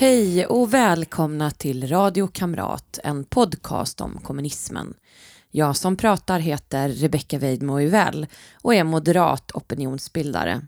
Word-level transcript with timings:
Hej 0.00 0.46
och 0.46 0.74
välkomna 0.74 1.50
till 1.50 1.88
Radio 1.88 2.26
Kamrat, 2.26 2.98
en 3.04 3.24
podcast 3.24 4.00
om 4.00 4.18
kommunismen. 4.22 4.94
Jag 5.50 5.76
som 5.76 5.96
pratar 5.96 6.38
heter 6.38 6.88
Rebecka 6.88 7.38
Weidmo 7.38 7.80
Uvell 7.80 8.26
och 8.62 8.74
är 8.74 8.84
moderat 8.84 9.50
opinionsbildare. 9.52 10.62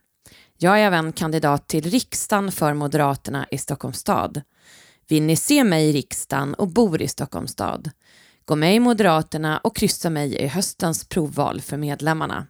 Jag 0.59 0.81
är 0.81 0.83
även 0.87 1.13
kandidat 1.13 1.69
till 1.69 1.91
riksdagen 1.91 2.53
för 2.53 2.75
Moderaterna 2.75 3.47
i 3.51 3.59
Stockholms 3.59 3.99
stad. 3.99 4.43
Vill 5.09 5.23
ni 5.23 5.37
se 5.37 5.65
mig 5.65 5.89
i 5.89 5.93
riksdagen 5.93 6.55
och 6.55 6.69
bor 6.69 7.03
i 7.03 7.09
Stockholms 7.09 7.51
stad? 7.51 7.91
Gå 8.45 8.57
med 8.57 8.75
i 8.75 8.81
Moderaterna 8.81 9.59
och 9.59 9.77
kryssa 9.77 10.11
mig 10.11 10.37
i 10.37 10.47
höstens 10.47 11.09
provval 11.09 11.61
för 11.61 11.77
medlemmarna. 11.77 12.47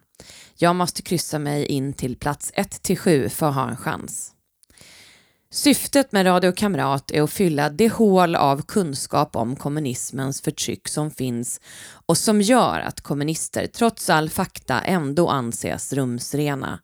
Jag 0.55 0.75
måste 0.75 1.01
kryssa 1.01 1.39
mig 1.39 1.65
in 1.65 1.93
till 1.93 2.15
plats 2.15 2.51
1 2.53 2.99
7 2.99 3.29
för 3.29 3.49
att 3.49 3.55
ha 3.55 3.69
en 3.69 3.77
chans. 3.77 4.33
Syftet 5.53 6.11
med 6.11 6.25
Radio 6.25 6.51
Kamrat 6.51 7.11
är 7.11 7.21
att 7.21 7.31
fylla 7.31 7.69
det 7.69 7.89
hål 7.89 8.35
av 8.35 8.61
kunskap 8.61 9.35
om 9.35 9.55
kommunismens 9.55 10.41
förtryck 10.41 10.87
som 10.87 11.11
finns 11.11 11.61
och 12.05 12.17
som 12.17 12.41
gör 12.41 12.79
att 12.79 13.01
kommunister 13.01 13.67
trots 13.67 14.09
all 14.09 14.29
fakta 14.29 14.81
ändå 14.81 15.29
anses 15.29 15.93
rumsrena. 15.93 16.79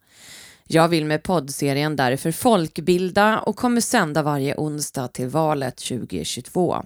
Jag 0.68 0.88
vill 0.88 1.06
med 1.06 1.24
poddserien 1.24 1.96
därför 1.96 2.32
folkbilda 2.32 3.40
och 3.40 3.56
kommer 3.56 3.82
sända 3.82 4.24
varje 4.24 4.56
onsdag 4.58 5.08
till 5.08 5.28
valet 5.28 5.78
2022. 5.78 6.86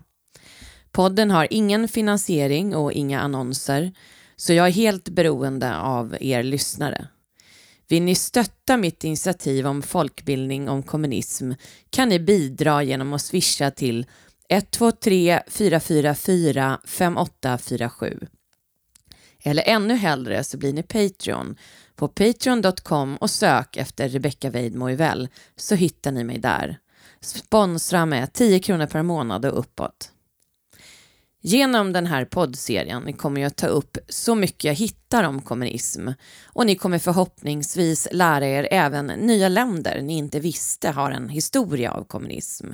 Podden 0.91 1.31
har 1.31 1.47
ingen 1.49 1.87
finansiering 1.87 2.75
och 2.75 2.91
inga 2.91 3.21
annonser, 3.21 3.91
så 4.35 4.53
jag 4.53 4.67
är 4.67 4.71
helt 4.71 5.09
beroende 5.09 5.77
av 5.77 6.17
er 6.19 6.43
lyssnare. 6.43 7.07
Vill 7.93 8.03
ni 8.03 8.15
stötta 8.15 8.77
mitt 8.77 9.03
initiativ 9.03 9.67
om 9.67 9.81
folkbildning 9.81 10.69
om 10.69 10.83
kommunism 10.83 11.51
kan 11.89 12.09
ni 12.09 12.19
bidra 12.19 12.83
genom 12.83 13.13
att 13.13 13.21
swisha 13.21 13.71
till 13.71 14.05
123 14.49 15.41
444 15.47 16.79
5847. 16.85 18.19
Eller 19.43 19.63
ännu 19.67 19.93
hellre 19.93 20.43
så 20.43 20.57
blir 20.57 20.73
ni 20.73 20.83
Patreon 20.83 21.55
på 21.95 22.07
patreon.com 22.07 23.17
och 23.17 23.29
sök 23.29 23.77
efter 23.77 24.09
Rebecca 24.09 24.49
Weidmo 24.49 24.87
så 25.55 25.75
hittar 25.75 26.11
ni 26.11 26.23
mig 26.23 26.37
där. 26.37 26.77
Sponsra 27.21 28.05
med 28.05 28.33
10 28.33 28.59
kronor 28.59 28.85
per 28.85 29.03
månad 29.03 29.45
och 29.45 29.59
uppåt. 29.59 30.12
Genom 31.45 31.93
den 31.93 32.05
här 32.05 32.25
poddserien 32.25 33.13
kommer 33.13 33.41
jag 33.41 33.55
ta 33.55 33.67
upp 33.67 33.97
så 34.09 34.35
mycket 34.35 34.63
jag 34.63 34.73
hittar 34.73 35.23
om 35.23 35.41
kommunism 35.41 36.07
och 36.45 36.65
ni 36.65 36.75
kommer 36.75 36.99
förhoppningsvis 36.99 38.07
lära 38.11 38.47
er 38.47 38.67
även 38.71 39.05
nya 39.05 39.49
länder 39.49 40.01
ni 40.01 40.17
inte 40.17 40.39
visste 40.39 40.89
har 40.89 41.11
en 41.11 41.29
historia 41.29 41.91
av 41.91 42.03
kommunism. 42.03 42.67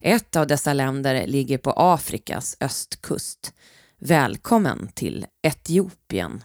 Ett 0.00 0.36
av 0.36 0.46
dessa 0.46 0.72
länder 0.72 1.26
ligger 1.26 1.58
på 1.58 1.72
Afrikas 1.76 2.56
östkust. 2.60 3.52
Välkommen 3.98 4.88
till 4.94 5.26
Etiopien. 5.42 6.44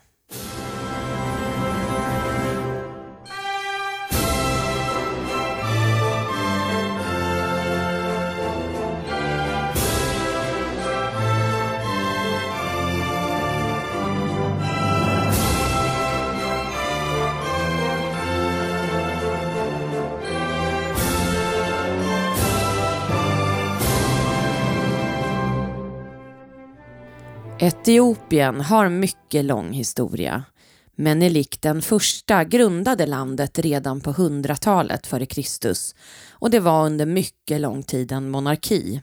Etiopien 27.65 28.61
har 28.61 28.89
mycket 28.89 29.45
lång 29.45 29.71
historia. 29.73 30.43
Men 30.95 31.21
är 31.21 31.29
likt 31.29 31.61
den 31.61 31.81
första 31.81 32.43
grundade 32.43 33.05
landet 33.05 33.59
redan 33.59 34.01
på 34.01 34.13
100-talet 34.13 35.07
före 35.07 35.25
Kristus 35.25 35.95
och 36.29 36.49
det 36.49 36.59
var 36.59 36.85
under 36.85 37.05
mycket 37.05 37.61
lång 37.61 37.83
tid 37.83 38.11
en 38.11 38.29
monarki. 38.29 39.01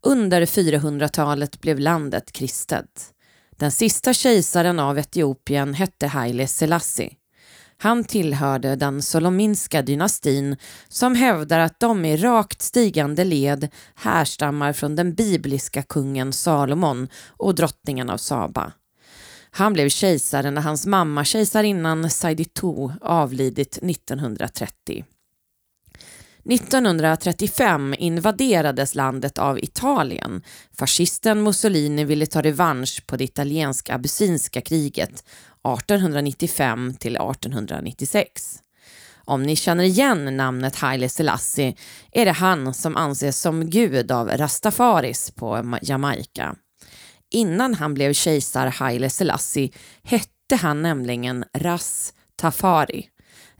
Under 0.00 0.46
400-talet 0.46 1.60
blev 1.60 1.78
landet 1.78 2.32
kristet. 2.32 3.12
Den 3.50 3.70
sista 3.70 4.12
kejsaren 4.12 4.78
av 4.78 4.98
Etiopien 4.98 5.74
hette 5.74 6.06
Haile 6.06 6.46
Selassie. 6.46 7.10
Han 7.82 8.04
tillhörde 8.04 8.76
den 8.76 9.02
Solominska 9.02 9.82
dynastin 9.82 10.56
som 10.88 11.14
hävdar 11.14 11.58
att 11.58 11.80
de 11.80 12.04
i 12.04 12.16
rakt 12.16 12.62
stigande 12.62 13.24
led 13.24 13.68
härstammar 13.94 14.72
från 14.72 14.96
den 14.96 15.14
bibliska 15.14 15.82
kungen 15.82 16.32
Salomon 16.32 17.08
och 17.28 17.54
drottningen 17.54 18.10
av 18.10 18.16
Saba. 18.16 18.72
Han 19.50 19.72
blev 19.72 19.88
kejsare 19.88 20.50
när 20.50 20.62
hans 20.62 20.86
mamma 20.86 21.24
kejsarinnan 21.24 22.10
Saiditou 22.10 22.92
avlidit 23.00 23.78
1930. 23.82 25.04
1935 26.44 27.94
invaderades 27.98 28.94
landet 28.94 29.38
av 29.38 29.58
Italien. 29.58 30.42
Fascisten 30.78 31.42
Mussolini 31.42 32.04
ville 32.04 32.26
ta 32.26 32.42
revansch 32.42 33.06
på 33.06 33.16
det 33.16 33.24
italiensk-abessinska 33.24 34.60
kriget 34.60 35.24
1895 35.64 36.94
till 36.94 37.16
1896. 37.16 38.58
Om 39.24 39.42
ni 39.42 39.56
känner 39.56 39.84
igen 39.84 40.36
namnet 40.36 40.76
Haile 40.76 41.08
Selassie 41.08 41.74
är 42.12 42.24
det 42.24 42.32
han 42.32 42.74
som 42.74 42.96
anses 42.96 43.40
som 43.40 43.70
gud 43.70 44.12
av 44.12 44.28
rastafaris 44.28 45.30
på 45.30 45.78
Jamaica. 45.82 46.56
Innan 47.30 47.74
han 47.74 47.94
blev 47.94 48.12
kejsar 48.12 48.66
Haile 48.66 49.10
Selassie 49.10 49.70
hette 50.02 50.56
han 50.60 50.82
nämligen 50.82 51.44
Ras 51.54 52.14
Tafari. 52.36 53.08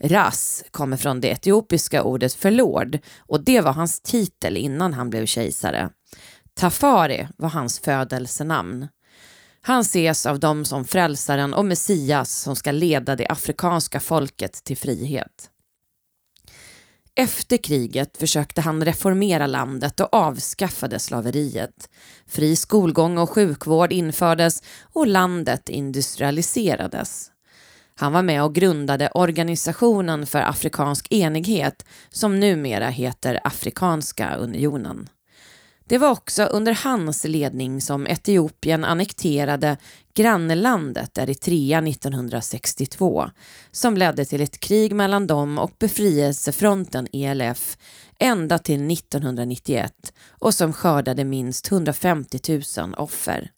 Ras 0.01 0.65
kommer 0.71 0.97
från 0.97 1.21
det 1.21 1.31
etiopiska 1.31 2.03
ordet 2.03 2.35
för 2.35 2.51
lord 2.51 2.99
och 3.19 3.45
det 3.45 3.61
var 3.61 3.73
hans 3.73 4.01
titel 4.01 4.57
innan 4.57 4.93
han 4.93 5.11
blev 5.11 5.27
kejsare. 5.27 5.91
Tafari 6.55 7.29
var 7.37 7.49
hans 7.49 7.79
födelsenamn. 7.79 8.89
Han 9.65 9.81
ses 9.81 10.27
av 10.27 10.41
dem 10.41 10.65
som 10.65 10.85
frälsaren 10.85 11.55
och 11.55 11.65
Messias 11.65 12.33
som 12.33 12.57
ska 12.57 12.73
leda 12.73 13.17
det 13.17 13.27
afrikanska 13.29 14.01
folket 14.01 14.65
till 14.65 14.77
frihet. 14.77 15.51
Efter 17.15 17.57
kriget 17.57 18.17
försökte 18.17 18.61
han 18.61 18.85
reformera 18.85 19.47
landet 19.47 20.01
och 20.01 20.15
avskaffade 20.15 20.99
slaveriet. 20.99 21.91
Fri 22.27 22.57
skolgång 22.57 23.19
och 23.19 23.31
sjukvård 23.31 23.93
infördes 23.93 24.63
och 24.93 25.07
landet 25.07 25.69
industrialiserades. 25.69 27.31
Han 27.95 28.13
var 28.13 28.23
med 28.23 28.45
och 28.45 28.55
grundade 28.55 29.11
Organisationen 29.15 30.27
för 30.27 30.41
afrikansk 30.41 31.13
enighet 31.13 31.87
som 32.11 32.41
numera 32.41 32.89
heter 32.89 33.41
Afrikanska 33.45 34.35
unionen. 34.35 35.09
Det 35.93 35.99
var 35.99 36.11
också 36.11 36.45
under 36.45 36.79
hans 36.85 37.25
ledning 37.25 37.81
som 37.81 38.07
Etiopien 38.07 38.85
annekterade 38.85 39.77
grannlandet 40.15 41.19
Eritrea 41.19 41.79
1962 41.79 43.31
som 43.71 43.97
ledde 43.97 44.25
till 44.25 44.41
ett 44.41 44.61
krig 44.61 44.95
mellan 44.95 45.27
dem 45.27 45.59
och 45.59 45.73
befrielsefronten 45.79 47.09
ELF 47.13 47.77
ända 48.19 48.59
till 48.59 48.91
1991 48.91 50.13
och 50.29 50.55
som 50.55 50.73
skördade 50.73 51.25
minst 51.25 51.73
150 51.73 52.63
000 52.79 52.95
offer. 52.95 53.51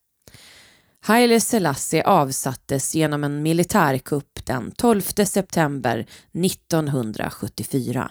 Haile 1.00 1.40
Selassie 1.40 2.04
avsattes 2.04 2.94
genom 2.94 3.25
en 3.25 3.42
militärkupp 3.42 4.46
den 4.46 4.70
12 4.70 5.00
september 5.02 6.06
1974. 6.32 8.10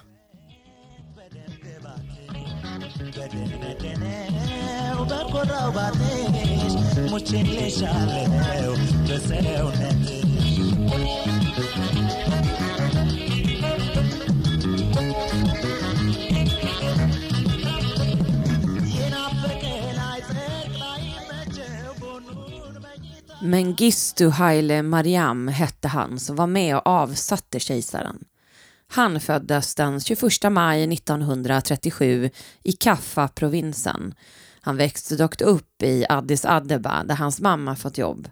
Mengistu 23.42 24.30
Haile 24.30 24.82
Mariam 24.82 25.48
hette 25.48 25.88
han 25.88 26.20
som 26.20 26.36
var 26.36 26.48
med 26.48 26.76
och 26.76 26.88
avsatte 26.88 27.60
kejsaren. 27.60 28.26
Han 28.88 29.20
föddes 29.20 29.76
den 29.76 30.00
21 30.00 30.22
maj 30.52 30.94
1937 30.94 32.30
i 32.64 32.72
Kaffa-provinsen. 32.72 34.14
Han 34.66 34.78
växte 34.78 35.16
dock 35.16 35.42
upp 35.42 35.84
i 35.84 36.06
Addis 36.10 36.46
Abeba 36.46 37.04
där 37.04 37.16
hans 37.16 37.42
mamma 37.42 37.76
fått 37.76 37.98
jobb. 37.98 38.30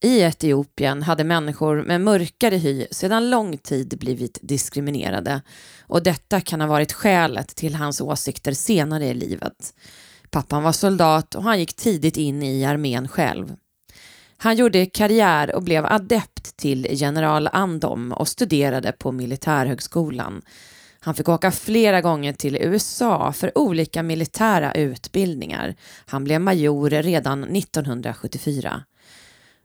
I 0.00 0.20
Etiopien 0.20 1.02
hade 1.02 1.24
människor 1.24 1.82
med 1.82 2.00
mörkare 2.00 2.56
hy 2.56 2.86
sedan 2.90 3.30
lång 3.30 3.58
tid 3.58 3.98
blivit 3.98 4.38
diskriminerade 4.42 5.42
och 5.86 6.02
detta 6.02 6.40
kan 6.40 6.60
ha 6.60 6.68
varit 6.68 6.92
skälet 6.92 7.48
till 7.48 7.74
hans 7.74 8.00
åsikter 8.00 8.52
senare 8.52 9.06
i 9.06 9.14
livet. 9.14 9.74
Pappan 10.30 10.62
var 10.62 10.72
soldat 10.72 11.34
och 11.34 11.42
han 11.42 11.58
gick 11.58 11.76
tidigt 11.76 12.16
in 12.16 12.42
i 12.42 12.64
armén 12.64 13.08
själv. 13.08 13.56
Han 14.36 14.56
gjorde 14.56 14.86
karriär 14.86 15.54
och 15.54 15.62
blev 15.62 15.86
adept 15.86 16.56
till 16.56 16.86
general 16.90 17.48
Andom 17.52 18.12
och 18.12 18.28
studerade 18.28 18.92
på 18.92 19.12
militärhögskolan. 19.12 20.42
Han 21.00 21.14
fick 21.14 21.28
åka 21.28 21.50
flera 21.50 22.00
gånger 22.00 22.32
till 22.32 22.56
USA 22.56 23.32
för 23.32 23.58
olika 23.58 24.02
militära 24.02 24.72
utbildningar. 24.72 25.74
Han 26.06 26.24
blev 26.24 26.40
major 26.40 26.90
redan 26.90 27.44
1974. 27.56 28.84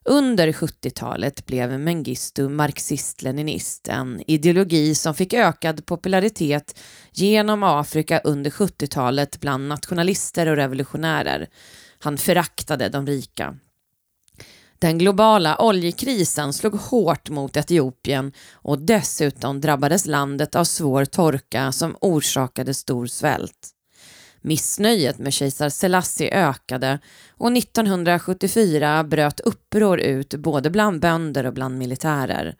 Under 0.05 0.51
70-talet 0.51 1.45
blev 1.45 1.79
Mengistu 1.79 2.49
marxist-leninist, 2.49 3.87
en 3.87 4.23
ideologi 4.27 4.95
som 4.95 5.15
fick 5.15 5.33
ökad 5.33 5.85
popularitet 5.85 6.79
genom 7.11 7.63
Afrika 7.63 8.19
under 8.19 8.51
70-talet 8.51 9.39
bland 9.39 9.67
nationalister 9.67 10.47
och 10.47 10.55
revolutionärer. 10.55 11.47
Han 11.99 12.17
föraktade 12.17 12.89
de 12.89 13.07
rika. 13.07 13.55
Den 14.79 14.97
globala 14.97 15.57
oljekrisen 15.61 16.53
slog 16.53 16.75
hårt 16.75 17.29
mot 17.29 17.57
Etiopien 17.57 18.31
och 18.53 18.79
dessutom 18.79 19.61
drabbades 19.61 20.05
landet 20.05 20.55
av 20.55 20.63
svår 20.63 21.05
torka 21.05 21.71
som 21.71 21.95
orsakade 22.01 22.73
stor 22.73 23.07
svält. 23.07 23.71
Missnöjet 24.41 25.19
med 25.19 25.33
kejsar 25.33 25.69
Selassie 25.69 26.49
ökade 26.49 26.99
och 27.29 27.57
1974 27.57 29.03
bröt 29.03 29.39
uppror 29.39 29.99
ut 29.99 30.33
både 30.33 30.69
bland 30.69 31.01
bönder 31.01 31.45
och 31.45 31.53
bland 31.53 31.77
militärer. 31.77 32.55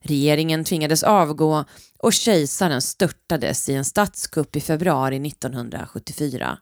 Regeringen 0.00 0.64
tvingades 0.64 1.02
avgå 1.02 1.64
och 1.98 2.12
kejsaren 2.12 2.82
störtades 2.82 3.68
i 3.68 3.74
en 3.74 3.84
statskupp 3.84 4.56
i 4.56 4.60
februari 4.60 5.26
1974. 5.28 6.58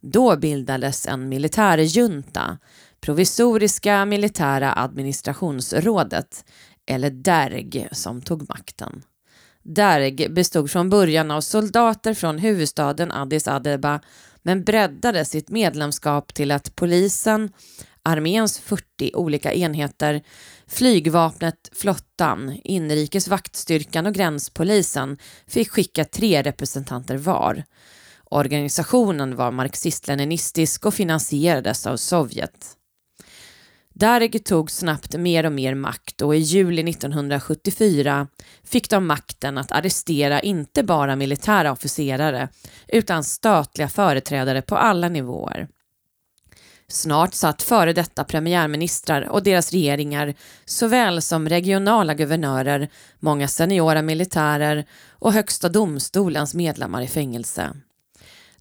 Då 0.00 0.36
bildades 0.36 1.06
en 1.06 1.28
militärjunta, 1.28 2.58
Provisoriska 3.02 4.04
militära 4.04 4.72
administrationsrådet, 4.76 6.44
eller 6.86 7.10
DERG, 7.10 7.88
som 7.92 8.22
tog 8.22 8.48
makten. 8.48 9.02
Derg 9.62 10.28
bestod 10.28 10.70
från 10.70 10.90
början 10.90 11.30
av 11.30 11.40
soldater 11.40 12.14
från 12.14 12.38
huvudstaden 12.38 13.12
Addis 13.12 13.48
Abeba 13.48 14.00
men 14.42 14.64
breddade 14.64 15.24
sitt 15.24 15.50
medlemskap 15.50 16.34
till 16.34 16.50
att 16.50 16.76
polisen, 16.76 17.50
arméns 18.02 18.58
40 18.58 19.10
olika 19.14 19.52
enheter, 19.52 20.22
flygvapnet, 20.66 21.70
flottan, 21.72 22.60
inrikes 22.64 23.28
vaktstyrkan 23.28 24.06
och 24.06 24.14
gränspolisen 24.14 25.18
fick 25.46 25.70
skicka 25.70 26.04
tre 26.04 26.42
representanter 26.42 27.16
var. 27.16 27.64
Organisationen 28.24 29.36
var 29.36 29.50
marxist-leninistisk 29.50 30.86
och 30.86 30.94
finansierades 30.94 31.86
av 31.86 31.96
Sovjet. 31.96 32.76
Dareg 33.94 34.44
tog 34.44 34.70
snabbt 34.70 35.16
mer 35.16 35.46
och 35.46 35.52
mer 35.52 35.74
makt 35.74 36.22
och 36.22 36.36
i 36.36 36.38
juli 36.38 36.90
1974 36.90 38.26
fick 38.64 38.90
de 38.90 39.06
makten 39.06 39.58
att 39.58 39.72
arrestera 39.72 40.40
inte 40.40 40.82
bara 40.82 41.16
militära 41.16 41.72
officerare 41.72 42.48
utan 42.88 43.24
statliga 43.24 43.88
företrädare 43.88 44.62
på 44.62 44.76
alla 44.76 45.08
nivåer. 45.08 45.68
Snart 46.88 47.34
satt 47.34 47.62
före 47.62 47.92
detta 47.92 48.24
premiärministrar 48.24 49.28
och 49.28 49.42
deras 49.42 49.72
regeringar 49.72 50.34
såväl 50.64 51.22
som 51.22 51.48
regionala 51.48 52.14
guvernörer, 52.14 52.88
många 53.20 53.48
seniora 53.48 54.02
militärer 54.02 54.84
och 55.10 55.32
Högsta 55.32 55.68
domstolens 55.68 56.54
medlemmar 56.54 57.02
i 57.02 57.08
fängelse. 57.08 57.70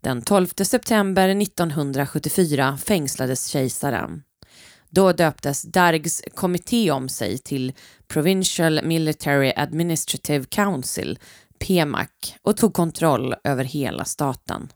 Den 0.01 0.21
12 0.21 0.47
september 0.47 1.29
1974 1.29 2.77
fängslades 2.85 3.47
kejsaren. 3.47 4.23
Då 4.93 5.11
döptes 5.11 5.61
Dargs 5.61 6.21
kommitté 6.35 6.91
om 6.91 7.09
sig 7.09 7.37
till 7.37 7.73
Provincial 8.07 8.79
Military 8.83 9.53
Administrative 9.55 10.45
Council, 10.45 11.19
PMAC, 11.59 12.07
och 12.41 12.57
tog 12.57 12.73
kontroll 12.73 13.35
över 13.43 13.63
hela 13.63 14.05
staten. 14.05 14.69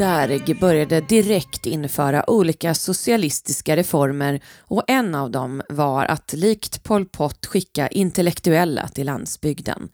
Derg 0.00 0.54
började 0.54 1.00
direkt 1.00 1.66
införa 1.66 2.30
olika 2.30 2.74
socialistiska 2.74 3.76
reformer 3.76 4.40
och 4.58 4.84
en 4.86 5.14
av 5.14 5.30
dem 5.30 5.62
var 5.68 6.04
att 6.04 6.32
likt 6.32 6.82
Pol 6.82 7.06
Pot 7.06 7.46
skicka 7.46 7.88
intellektuella 7.88 8.88
till 8.88 9.06
landsbygden. 9.06 9.88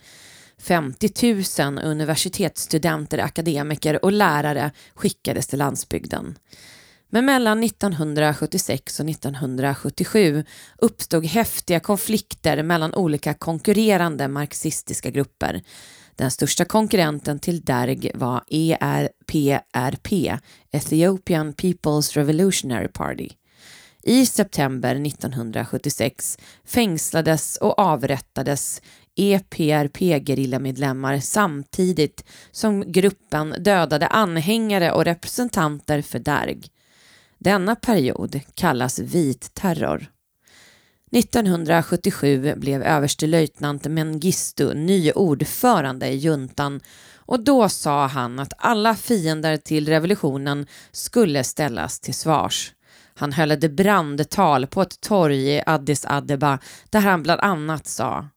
50 0.59 1.35
000 1.63 1.79
universitetsstudenter, 1.85 3.19
akademiker 3.19 4.05
och 4.05 4.13
lärare 4.13 4.71
skickades 4.95 5.47
till 5.47 5.59
landsbygden. 5.59 6.39
Men 7.11 7.25
mellan 7.25 7.65
1976 7.65 9.01
och 9.01 9.09
1977 9.09 10.45
uppstod 10.79 11.25
häftiga 11.25 11.81
konflikter 11.81 12.63
mellan 12.63 12.95
olika 12.95 13.35
konkurrerande 13.35 14.29
marxistiska 14.29 15.11
grupper. 15.11 15.63
Den 16.17 16.31
största 16.31 16.65
konkurrenten 16.65 17.39
till 17.39 17.61
Derg 17.61 18.11
var 18.15 18.45
ERPRP, 18.51 20.39
Ethiopian 20.73 21.55
People's 21.55 22.15
Revolutionary 22.15 22.89
Party. 22.89 23.29
I 24.03 24.27
september 24.27 25.07
1976 25.07 26.39
fängslades 26.65 27.57
och 27.57 27.79
avrättades 27.79 28.83
EPRP-gerillamedlemmar 29.17 31.21
samtidigt 31.21 32.25
som 32.51 32.93
gruppen 32.93 33.55
dödade 33.59 34.07
anhängare 34.07 34.93
och 34.93 35.05
representanter 35.05 36.03
för 36.03 36.19
Derg. 36.19 36.63
Denna 37.39 37.77
period 37.77 38.41
kallas 38.55 38.99
vit 38.99 39.55
terror. 39.55 40.16
1977 41.13 42.55
blev 42.57 42.83
överstelöjtnant 42.83 43.85
Mengistu 43.85 44.75
ny 44.75 45.13
ordförande 45.13 46.07
i 46.07 46.17
juntan 46.17 46.81
och 47.17 47.41
då 47.41 47.69
sa 47.69 48.07
han 48.07 48.39
att 48.39 48.53
alla 48.59 48.95
fiender 48.95 49.57
till 49.57 49.89
revolutionen 49.89 50.67
skulle 50.93 51.45
ställas 51.45 52.01
till 52.01 52.15
svars. 52.15 52.73
Han 53.15 53.33
höll 53.33 53.51
ett 53.51 53.73
brandtal 53.73 54.67
på 54.67 54.83
ett 54.83 55.01
torg 55.01 55.55
i 55.55 55.63
Addis 55.67 56.05
Abeba 56.09 56.59
där 56.91 57.01
han 57.01 57.23
bland 57.23 57.41
annat 57.41 57.87
sa 57.87 58.29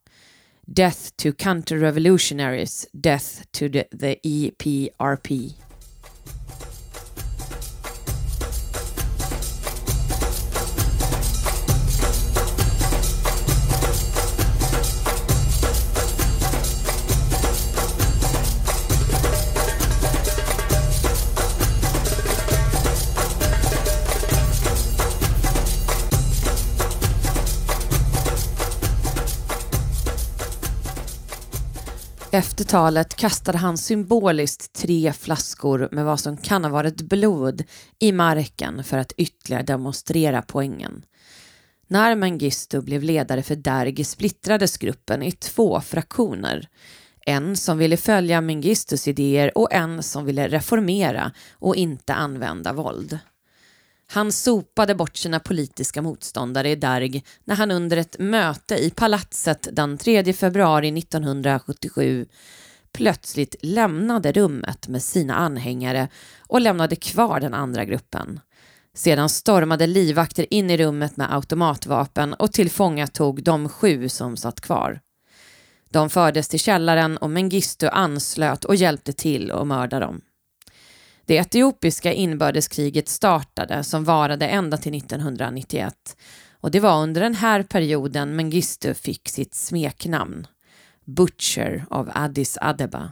Death 0.66 1.00
to 1.16 1.32
counter-revolutionaries, 1.32 2.88
death 2.92 3.42
to 3.52 3.70
the, 3.70 3.84
the 3.84 4.16
EPRP. 4.24 5.30
Efter 32.32 32.64
talet 32.64 33.16
kastade 33.16 33.58
han 33.58 33.78
symboliskt 33.78 34.74
tre 34.74 35.14
flaskor 35.14 35.90
med 35.92 36.06
vad 36.06 36.20
som 36.20 36.38
kan 36.38 36.64
ha 36.64 36.72
varit 36.72 37.02
blod 37.02 37.64
i 38.00 38.12
marken 38.12 38.84
för 38.84 38.98
att 38.98 39.12
ytterligare 39.12 39.64
demonstrera 39.64 40.42
poängen. 40.42 41.06
När 41.88 42.16
Mengistu 42.16 42.82
blev 42.82 43.04
ledare 43.04 43.44
för 43.44 43.56
Derg 43.56 44.04
splittrades 44.04 44.78
gruppen 44.78 45.24
i 45.24 45.32
två 45.32 45.82
fraktioner. 45.82 46.68
En 47.26 47.58
som 47.58 47.78
ville 47.78 47.98
följa 47.98 48.42
Mengistus 48.42 49.08
idéer 49.08 49.58
och 49.58 49.74
en 49.74 50.04
som 50.04 50.26
ville 50.26 50.48
reformera 50.48 51.32
och 51.54 51.76
inte 51.76 52.14
använda 52.14 52.74
våld. 52.74 53.20
Han 54.12 54.32
sopade 54.32 54.96
bort 54.96 55.18
sina 55.18 55.40
politiska 55.40 56.02
motståndare 56.02 56.70
i 56.70 56.76
Darg 56.76 57.24
när 57.44 57.56
han 57.56 57.72
under 57.72 57.98
ett 57.98 58.16
möte 58.20 58.76
i 58.76 58.90
palatset 58.90 59.68
den 59.72 59.98
3 59.98 60.34
februari 60.34 61.00
1977 61.00 62.26
plötsligt 62.94 63.56
lämnade 63.62 64.32
rummet 64.32 64.88
med 64.88 65.04
sina 65.04 65.36
anhängare 65.36 66.08
och 66.40 66.62
lämnade 66.62 66.96
kvar 66.96 67.40
den 67.40 67.54
andra 67.54 67.86
gruppen. 67.86 68.40
Sedan 68.94 69.30
stormade 69.30 69.88
livvakter 69.88 70.54
in 70.54 70.70
i 70.70 70.78
rummet 70.78 71.18
med 71.18 71.34
automatvapen 71.34 72.34
och 72.34 72.52
tillfångatog 72.52 73.44
de 73.44 73.70
sju 73.70 74.10
som 74.10 74.38
satt 74.38 74.62
kvar. 74.62 75.00
De 75.90 76.10
fördes 76.10 76.48
till 76.48 76.60
källaren 76.60 77.18
och 77.18 77.30
Mengistu 77.30 77.88
anslöt 77.88 78.66
och 78.66 78.76
hjälpte 78.76 79.14
till 79.14 79.52
att 79.52 79.68
mörda 79.68 80.00
dem. 80.00 80.22
Det 81.30 81.38
etiopiska 81.38 82.14
inbördeskriget 82.14 83.10
startade 83.10 83.84
som 83.84 84.04
varade 84.04 84.48
ända 84.48 84.78
till 84.78 84.96
1991 84.96 86.18
och 86.60 86.72
det 86.72 86.80
var 86.80 87.04
under 87.04 87.22
den 87.22 87.36
här 87.36 87.64
perioden 87.64 88.36
Mengistu 88.36 88.94
fick 88.94 89.30
sitt 89.30 89.56
smeknamn, 89.56 90.48
Butcher 91.06 91.86
av 91.90 92.12
Addis 92.14 92.58
Abeba. 92.62 93.12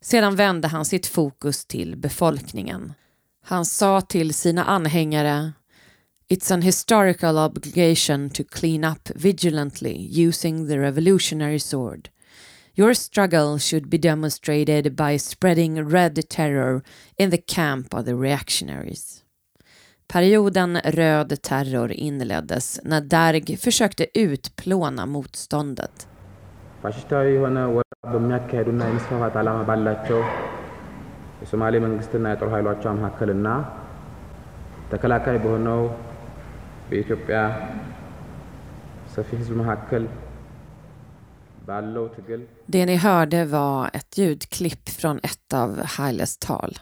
Sedan 0.00 0.36
vände 0.36 0.68
han 0.68 0.84
sitt 0.84 1.06
fokus 1.06 1.66
till 1.66 1.96
befolkningen. 1.96 2.92
Han 3.44 3.64
sa 3.64 4.00
till 4.00 4.34
sina 4.34 4.64
anhängare 4.64 5.52
It's 6.28 6.54
an 6.54 6.62
historical 6.62 7.38
obligation 7.38 8.30
to 8.30 8.42
clean 8.50 8.84
up 8.84 9.10
vigilantly 9.14 10.26
using 10.26 10.68
the 10.68 10.78
revolutionary 10.78 11.60
sword. 11.60 12.08
Your 12.75 12.93
struggle 12.93 13.57
should 13.57 13.89
be 13.89 13.97
demonstrated 13.97 14.95
by 14.95 15.17
spreading 15.17 15.73
red 15.97 16.15
terror 16.29 16.83
in 17.17 17.29
the 17.29 17.43
camp 17.55 17.93
of 17.93 18.05
the 18.05 18.15
reactionaries. 18.15 19.03
Perioden 20.09 20.73
röd 20.83 21.41
terror 21.41 21.91
inleddes 21.91 22.79
när 22.83 23.01
Darg 23.01 23.45
försökte 23.65 24.05
utplåna 24.23 25.05
motståndet. 25.05 25.95
ፋሽስታዊ 26.83 27.25
የሆነ 27.35 27.57
ወረራ 27.75 28.03
በሚያካሄዱና 28.13 28.81
የመስፋፋት 28.87 29.35
ዓላማ 29.41 29.57
ባላቸው 29.67 30.19
የሶማሌ 31.41 31.75
መንግስትና 31.83 32.25
የጦር 32.31 32.49
ኃይሎቿ 32.53 32.83
መካከልና 32.97 33.47
ተከላካይ 34.91 35.37
በሆነው 35.43 35.81
በኢትዮጵያ 36.87 37.37
ሰፊ 39.15 39.29
ህዝብ 39.41 39.53
መካከል 39.61 40.03
ባለው 40.07 40.17
ትግል 40.17 40.24
det 42.66 42.86
ni 42.86 42.96
hörde 42.96 43.44
var 43.44 43.90
ett 43.92 44.18
ljudklipp 44.18 44.88
från 44.88 45.20
ett 45.22 45.52
av 45.52 45.84
Hailes 45.84 46.38
tal. 46.38 46.78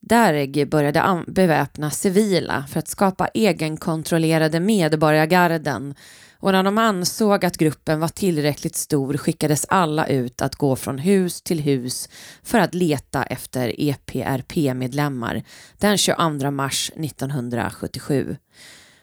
Derg 0.00 0.66
började 0.66 1.24
beväpna 1.26 1.90
civila 1.90 2.64
för 2.68 2.78
att 2.78 2.88
skapa 2.88 3.28
egenkontrollerade 3.28 4.60
medborgargarden 4.60 5.94
och 6.38 6.52
när 6.52 6.62
de 6.62 6.78
ansåg 6.78 7.44
att 7.44 7.56
gruppen 7.56 8.00
var 8.00 8.08
tillräckligt 8.08 8.76
stor 8.76 9.16
skickades 9.16 9.66
alla 9.68 10.06
ut 10.06 10.42
att 10.42 10.56
gå 10.56 10.76
från 10.76 10.98
hus 10.98 11.42
till 11.42 11.60
hus 11.60 12.08
för 12.42 12.58
att 12.58 12.74
leta 12.74 13.24
efter 13.24 13.80
EPRP-medlemmar 13.80 15.42
den 15.78 15.98
22 15.98 16.50
mars 16.50 16.90
1977. 16.96 18.36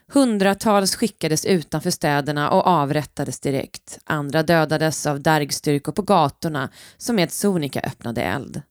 Hundratals 0.08 0.96
skickades 0.96 1.46
utanför 1.46 1.92
städerna 1.92 2.50
och 2.50 2.68
avrättades 2.68 3.40
direkt. 3.40 4.00
Andra 4.04 4.44
dödades 4.44 5.06
av 5.06 5.22
Dergstyrkor 5.22 5.92
på 5.92 6.02
gatorna 6.02 6.70
som 6.98 7.16
med 7.16 7.32
sonika 7.32 7.82
öppnade 7.82 8.22
eld. 8.22 8.62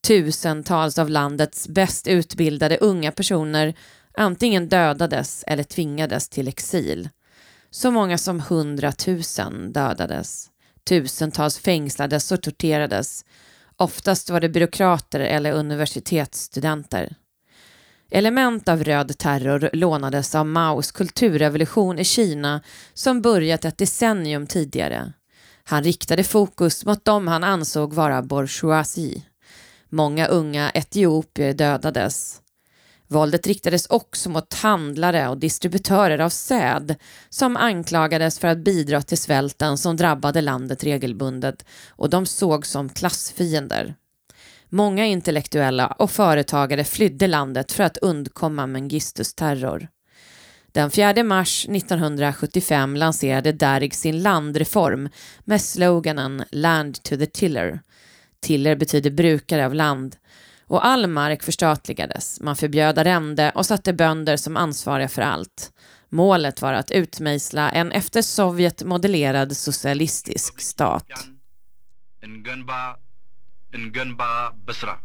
Tusentals 0.00 0.98
av 0.98 1.10
landets 1.10 1.68
bäst 1.68 2.06
utbildade 2.06 2.76
unga 2.76 3.12
personer 3.12 3.74
antingen 4.14 4.68
dödades 4.68 5.44
eller 5.46 5.62
tvingades 5.62 6.28
till 6.28 6.48
exil. 6.48 7.08
Så 7.70 7.90
många 7.90 8.18
som 8.18 8.40
hundratusen 8.40 9.72
dödades. 9.72 10.50
Tusentals 10.88 11.58
fängslades 11.58 12.32
och 12.32 12.42
torterades. 12.42 13.24
Oftast 13.76 14.30
var 14.30 14.40
det 14.40 14.48
byråkrater 14.48 15.20
eller 15.20 15.52
universitetsstudenter. 15.52 17.16
Element 18.14 18.68
av 18.68 18.84
röd 18.84 19.18
terror 19.18 19.70
lånades 19.72 20.34
av 20.34 20.46
Maos 20.46 20.92
kulturrevolution 20.92 21.98
i 21.98 22.04
Kina 22.04 22.60
som 22.92 23.22
börjat 23.22 23.64
ett 23.64 23.78
decennium 23.78 24.46
tidigare. 24.46 25.12
Han 25.64 25.84
riktade 25.84 26.24
fokus 26.24 26.84
mot 26.84 27.04
dem 27.04 27.28
han 27.28 27.44
ansåg 27.44 27.94
vara 27.94 28.22
bourgeoisie. 28.22 29.22
Många 29.88 30.26
unga 30.26 30.70
etiopier 30.70 31.52
dödades. 31.52 32.40
Våldet 33.08 33.46
riktades 33.46 33.86
också 33.86 34.30
mot 34.30 34.54
handlare 34.54 35.28
och 35.28 35.38
distributörer 35.38 36.18
av 36.18 36.30
säd 36.30 36.94
som 37.28 37.56
anklagades 37.56 38.38
för 38.38 38.48
att 38.48 38.64
bidra 38.64 39.02
till 39.02 39.18
svälten 39.18 39.78
som 39.78 39.96
drabbade 39.96 40.40
landet 40.40 40.84
regelbundet 40.84 41.64
och 41.88 42.10
de 42.10 42.26
sågs 42.26 42.70
som 42.70 42.88
klassfiender. 42.88 43.94
Många 44.74 45.06
intellektuella 45.06 45.86
och 45.86 46.10
företagare 46.10 46.84
flydde 46.84 47.26
landet 47.26 47.72
för 47.72 47.84
att 47.84 47.96
undkomma 47.96 48.66
Mengistus 48.66 49.34
terror. 49.34 49.88
Den 50.72 50.90
4 50.90 51.24
mars 51.24 51.64
1975 51.68 52.96
lanserade 52.96 53.52
Darg 53.52 53.90
sin 53.90 54.22
landreform 54.22 55.08
med 55.44 55.60
sloganen 55.60 56.44
Land 56.50 57.02
to 57.02 57.16
the 57.16 57.26
Tiller. 57.26 57.80
Tiller 58.40 58.76
betyder 58.76 59.10
brukare 59.10 59.66
av 59.66 59.74
land 59.74 60.16
och 60.66 60.86
all 60.86 61.06
mark 61.06 61.42
förstatligades. 61.42 62.40
Man 62.40 62.56
förbjöd 62.56 62.98
arrende 62.98 63.52
och 63.54 63.66
satte 63.66 63.92
bönder 63.92 64.36
som 64.36 64.56
ansvariga 64.56 65.08
för 65.08 65.22
allt. 65.22 65.72
Målet 66.08 66.62
var 66.62 66.72
att 66.72 66.90
utmejsla 66.90 67.70
en 67.70 67.92
efter 67.92 68.22
Sovjet 68.22 68.84
modellerad 68.84 69.56
socialistisk 69.56 70.60
stat. 70.60 71.06
in 73.74 73.90
Gunba 73.90 74.54
Basra. 74.64 75.00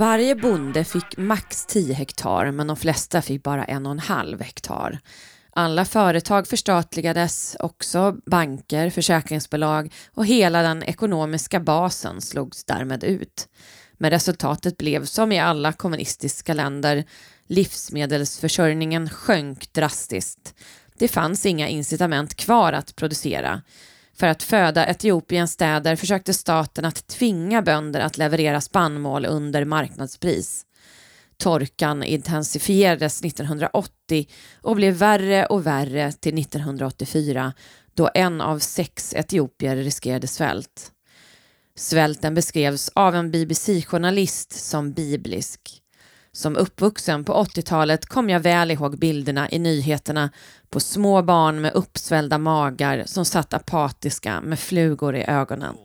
Varje 0.00 0.34
bonde 0.34 0.84
fick 0.84 1.16
max 1.16 1.66
10 1.66 1.94
hektar 1.94 2.50
men 2.50 2.66
de 2.66 2.76
flesta 2.76 3.22
fick 3.22 3.42
bara 3.42 3.64
en 3.64 3.86
och 3.86 3.92
en 3.92 3.98
halv 3.98 4.40
hektar. 4.40 4.98
Alla 5.50 5.84
företag 5.84 6.46
förstatligades, 6.48 7.56
också 7.58 8.16
banker, 8.26 8.90
försäkringsbolag 8.90 9.92
och 10.14 10.26
hela 10.26 10.62
den 10.62 10.82
ekonomiska 10.82 11.60
basen 11.60 12.20
slogs 12.20 12.64
därmed 12.64 13.04
ut. 13.04 13.48
Men 13.98 14.10
resultatet 14.10 14.76
blev 14.76 15.04
som 15.04 15.32
i 15.32 15.38
alla 15.38 15.72
kommunistiska 15.72 16.54
länder, 16.54 17.04
livsmedelsförsörjningen 17.46 19.10
sjönk 19.10 19.72
drastiskt. 19.72 20.54
Det 20.98 21.08
fanns 21.08 21.46
inga 21.46 21.68
incitament 21.68 22.34
kvar 22.34 22.72
att 22.72 22.96
producera. 22.96 23.62
För 24.20 24.26
att 24.26 24.42
föda 24.42 24.86
Etiopiens 24.86 25.52
städer 25.52 25.96
försökte 25.96 26.34
staten 26.34 26.84
att 26.84 27.06
tvinga 27.06 27.62
bönder 27.62 28.00
att 28.00 28.18
leverera 28.18 28.60
spannmål 28.60 29.26
under 29.26 29.64
marknadspris. 29.64 30.62
Torkan 31.36 32.02
intensifierades 32.02 33.24
1980 33.24 34.26
och 34.62 34.76
blev 34.76 34.94
värre 34.94 35.46
och 35.46 35.66
värre 35.66 36.12
till 36.12 36.38
1984 36.38 37.52
då 37.94 38.10
en 38.14 38.40
av 38.40 38.58
sex 38.58 39.14
etiopier 39.14 39.76
riskerade 39.76 40.26
svält. 40.26 40.92
Svälten 41.76 42.34
beskrevs 42.34 42.90
av 42.94 43.14
en 43.14 43.30
BBC-journalist 43.30 44.52
som 44.52 44.92
biblisk. 44.92 45.79
Som 46.32 46.56
uppvuxen 46.56 47.24
på 47.24 47.44
80-talet 47.44 48.06
kom 48.06 48.30
jag 48.30 48.40
väl 48.40 48.70
ihåg 48.70 48.98
bilderna 48.98 49.50
i 49.50 49.58
nyheterna 49.58 50.30
på 50.70 50.80
små 50.80 51.22
barn 51.22 51.60
med 51.60 51.72
uppsvällda 51.72 52.38
magar 52.38 53.02
som 53.06 53.24
satt 53.24 53.54
apatiska 53.54 54.40
med 54.40 54.58
flugor 54.58 55.16
i 55.16 55.24
ögonen. 55.24 55.76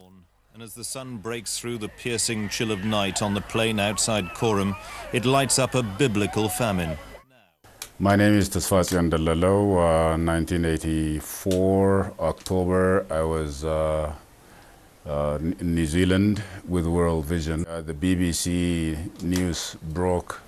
And 0.53 0.63
as 0.63 0.73
the 0.73 0.83
sun 0.83 1.21
breaks 1.21 1.59
through 1.61 1.81
the 1.81 1.87
piercing 1.87 2.49
chill 2.49 2.71
of 2.71 2.79
night 2.85 3.21
on 3.21 3.35
the 3.35 3.41
plain 3.41 3.79
outside 3.79 4.25
Korum, 4.35 4.73
it 5.13 5.25
lights 5.25 5.59
up 5.59 5.75
a 5.75 5.85
biblical 5.99 6.49
famine. 6.49 6.97
My 7.97 8.15
name 8.15 8.37
is 8.37 8.49
Tasfasian 8.49 9.09
Dalalo. 9.09 9.77
Uh, 9.77 10.17
1984, 10.17 12.11
October, 12.19 13.05
I 13.11 13.21
was 13.21 13.63
uh, 13.63 14.13
uh, 15.05 15.38
New 15.62 15.85
Zealand 15.85 16.41
with 16.67 16.85
World 16.85 17.25
Vision. 17.25 17.65
Uh, 17.67 17.81
the 17.81 17.93
BBC 17.93 19.21
news 19.21 19.75
broke 19.81 20.41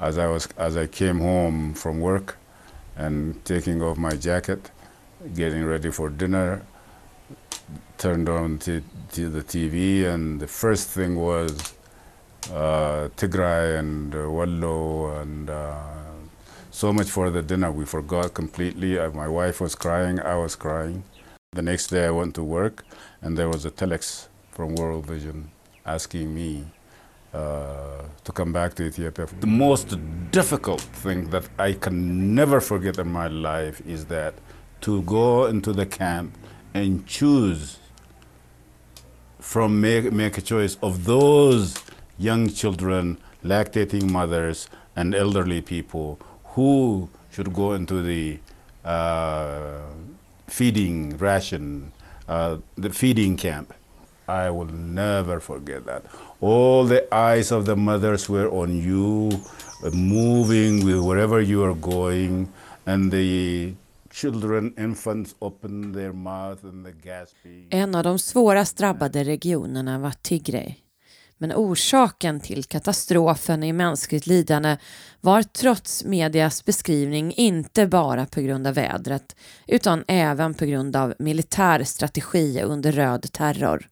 as 0.00 0.18
I 0.18 0.26
was 0.26 0.48
as 0.56 0.76
I 0.76 0.86
came 0.86 1.18
home 1.20 1.74
from 1.74 2.00
work 2.00 2.36
and 2.96 3.44
taking 3.44 3.82
off 3.82 3.96
my 3.96 4.14
jacket, 4.14 4.70
getting 5.34 5.64
ready 5.64 5.90
for 5.90 6.08
dinner, 6.10 6.62
turned 7.96 8.28
on 8.28 8.58
to, 8.58 8.82
to 9.12 9.28
the 9.28 9.42
TV, 9.42 10.04
and 10.04 10.40
the 10.40 10.46
first 10.46 10.88
thing 10.88 11.16
was 11.16 11.74
uh, 12.52 13.08
Tigray 13.16 13.78
and 13.78 14.14
uh, 14.14 14.30
Wallo 14.30 15.20
and 15.20 15.50
uh, 15.50 15.76
so 16.70 16.92
much 16.92 17.08
for 17.10 17.30
the 17.30 17.42
dinner. 17.42 17.70
We 17.70 17.84
forgot 17.84 18.34
completely. 18.34 18.98
Uh, 18.98 19.10
my 19.10 19.28
wife 19.28 19.60
was 19.60 19.74
crying, 19.74 20.20
I 20.20 20.36
was 20.36 20.56
crying. 20.56 21.02
The 21.52 21.62
next 21.62 21.86
day 21.86 22.04
I 22.04 22.10
went 22.10 22.34
to 22.34 22.44
work, 22.44 22.84
and 23.22 23.36
there 23.36 23.48
was 23.48 23.64
a 23.64 23.70
telex 23.70 24.28
from 24.52 24.74
World 24.74 25.06
Vision 25.06 25.50
asking 25.86 26.34
me 26.34 26.66
uh, 27.32 28.02
to 28.22 28.32
come 28.32 28.52
back 28.52 28.74
to 28.74 28.84
Ethiopia. 28.84 29.26
The 29.40 29.46
most 29.46 29.96
difficult 30.30 30.82
thing 30.82 31.30
that 31.30 31.48
I 31.58 31.72
can 31.72 32.34
never 32.34 32.60
forget 32.60 32.98
in 32.98 33.10
my 33.10 33.28
life 33.28 33.80
is 33.86 34.04
that 34.06 34.34
to 34.82 35.00
go 35.02 35.46
into 35.46 35.72
the 35.72 35.86
camp 35.86 36.36
and 36.74 37.06
choose 37.06 37.78
from 39.40 39.80
make, 39.80 40.12
make 40.12 40.36
a 40.36 40.42
choice 40.42 40.76
of 40.82 41.06
those 41.06 41.82
young 42.18 42.50
children, 42.50 43.18
lactating 43.42 44.10
mothers, 44.10 44.68
and 44.94 45.14
elderly 45.14 45.62
people 45.62 46.20
who 46.54 47.08
should 47.30 47.54
go 47.54 47.72
into 47.72 48.02
the 48.02 48.38
uh, 48.84 49.80
feeding 50.48 51.16
ration, 51.18 51.92
uh, 52.28 52.58
the 52.76 52.90
feeding 52.90 53.36
camp. 53.36 53.72
I 54.28 54.50
will 54.50 54.72
never 54.72 55.40
forget 55.40 55.86
that. 55.86 56.02
All 56.40 56.84
the 56.84 57.06
eyes 57.14 57.50
of 57.52 57.64
the 57.64 57.76
mothers 57.76 58.28
were 58.28 58.48
on 58.50 58.76
you, 58.76 59.30
uh, 59.84 59.90
moving 59.90 60.84
with 60.84 61.00
wherever 61.00 61.40
you 61.40 61.64
are 61.64 61.74
going, 61.74 62.48
and 62.86 63.10
the 63.10 63.74
children, 64.10 64.74
infants 64.76 65.34
opened 65.40 65.94
their 65.94 66.12
mouth 66.12 66.64
and 66.64 66.84
the 66.84 66.92
gasping. 66.92 67.66
En 67.70 67.94
av 67.94 68.02
de 68.02 68.18
svårast 68.18 68.76
drabbade 68.76 69.24
regionerna 69.24 69.98
var 69.98 70.12
Tigray. 70.22 70.87
Men 71.38 71.52
orsaken 71.52 72.40
till 72.40 72.64
katastrofen 72.64 73.62
i 73.62 73.72
mänskligt 73.72 74.26
lidande 74.26 74.76
var 75.20 75.42
trots 75.42 76.04
medias 76.04 76.64
beskrivning 76.64 77.32
inte 77.36 77.86
bara 77.86 78.26
på 78.26 78.40
grund 78.40 78.66
av 78.66 78.74
vädret 78.74 79.36
utan 79.66 80.04
även 80.08 80.54
på 80.54 80.64
grund 80.64 80.96
av 80.96 81.14
militär 81.18 81.84
strategi 81.84 82.62
under 82.62 82.92
röd 82.92 83.32
terror. 83.32 83.88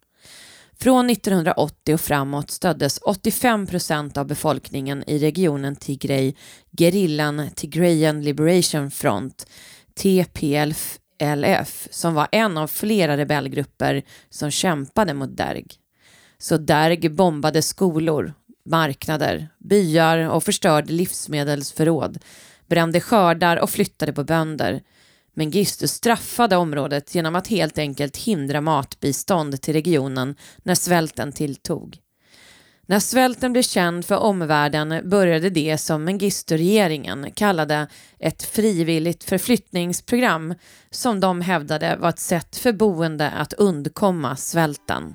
Från 0.78 1.10
1980 1.10 1.94
och 1.94 2.00
framåt 2.00 2.50
stöddes 2.50 2.98
85 2.98 3.66
procent 3.66 4.16
av 4.16 4.26
befolkningen 4.26 5.04
i 5.06 5.18
regionen 5.18 5.76
Tigray 5.76 6.34
gerillan 6.78 7.50
Tigrayan 7.54 8.22
Liberation 8.22 8.90
Front, 8.90 9.46
TPLF, 9.94 11.88
som 11.90 12.14
var 12.14 12.28
en 12.32 12.58
av 12.58 12.66
flera 12.66 13.16
rebellgrupper 13.16 14.02
som 14.30 14.50
kämpade 14.50 15.14
mot 15.14 15.36
Derg. 15.36 15.66
Så 16.38 16.56
Derg 16.56 17.08
bombade 17.08 17.62
skolor, 17.62 18.34
marknader, 18.64 19.48
byar 19.58 20.18
och 20.18 20.44
förstörde 20.44 20.92
livsmedelsförråd, 20.92 22.18
brände 22.66 23.00
skördar 23.00 23.56
och 23.56 23.70
flyttade 23.70 24.12
på 24.12 24.24
bönder. 24.24 24.82
Mengistu 25.34 25.88
straffade 25.88 26.56
området 26.56 27.14
genom 27.14 27.36
att 27.36 27.46
helt 27.46 27.78
enkelt 27.78 28.16
hindra 28.16 28.60
matbistånd 28.60 29.62
till 29.62 29.74
regionen 29.74 30.34
när 30.62 30.74
svälten 30.74 31.32
tilltog. 31.32 31.98
När 32.88 33.00
svälten 33.00 33.52
blev 33.52 33.62
känd 33.62 34.04
för 34.04 34.16
omvärlden 34.16 35.10
började 35.10 35.50
det 35.50 35.78
som 35.78 36.04
Mengistu-regeringen 36.04 37.30
kallade 37.34 37.86
ett 38.18 38.42
frivilligt 38.42 39.24
förflyttningsprogram 39.24 40.54
som 40.90 41.20
de 41.20 41.40
hävdade 41.40 41.96
var 41.96 42.08
ett 42.08 42.18
sätt 42.18 42.56
för 42.56 42.72
boende 42.72 43.30
att 43.30 43.52
undkomma 43.52 44.36
svälten. 44.36 45.14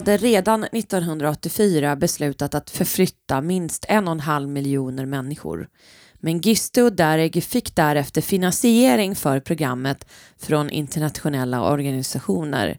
Hade 0.00 0.16
redan 0.16 0.64
1984 0.64 1.96
beslutat 1.96 2.54
att 2.54 2.70
förflytta 2.70 3.40
minst 3.40 3.84
en 3.88 4.08
och 4.08 4.12
en 4.12 4.20
halv 4.20 4.48
miljoner 4.48 5.06
människor. 5.06 5.68
Men 6.14 6.40
Giste 6.40 6.82
och 6.82 6.92
Dereg 6.92 7.44
fick 7.44 7.76
därefter 7.76 8.20
finansiering 8.20 9.16
för 9.16 9.40
programmet 9.40 10.06
från 10.38 10.70
internationella 10.70 11.72
organisationer. 11.72 12.78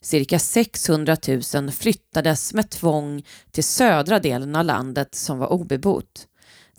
Cirka 0.00 0.38
600 0.38 1.16
000 1.54 1.70
flyttades 1.70 2.54
med 2.54 2.70
tvång 2.70 3.22
till 3.50 3.64
södra 3.64 4.18
delen 4.18 4.56
av 4.56 4.64
landet 4.64 5.14
som 5.14 5.38
var 5.38 5.52
obebott. 5.52 6.26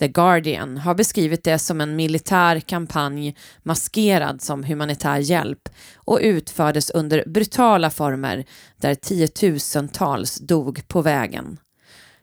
The 0.04 0.08
Guardian 0.08 0.78
har 0.78 0.96
beskrivit 0.96 1.44
det 1.44 1.60
som 1.60 1.82
en 1.82 1.96
militär 1.96 2.60
kampanj 2.60 3.36
maskerad 3.64 4.42
som 4.42 4.64
humanitär 4.64 5.18
hjälp 5.18 5.70
och 5.96 6.20
utfördes 6.22 6.90
under 6.90 7.24
brutala 7.28 7.90
former 7.90 8.46
där 8.78 8.96
tiotusentals 8.96 10.36
dog 10.36 10.88
på 10.88 11.02
vägen. 11.02 11.58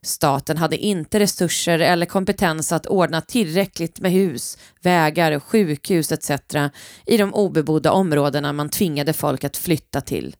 Staten 0.03 0.57
hade 0.57 0.77
inte 0.77 1.21
resurser 1.21 1.79
eller 1.79 2.07
kompetens 2.07 2.73
att 2.73 2.87
ordna 2.87 3.21
tillräckligt 3.21 4.01
med 4.01 4.12
hus, 4.12 4.59
vägar, 4.83 5.40
sjukhus 5.40 6.12
etc. 6.12 6.31
i 7.07 7.16
de 7.16 7.35
obebodda 7.35 7.93
områdena 7.93 8.53
man 8.53 8.69
tvingade 8.69 9.12
folk 9.12 9.45
att 9.45 9.57
flytta 9.57 10.01
till. 10.01 10.37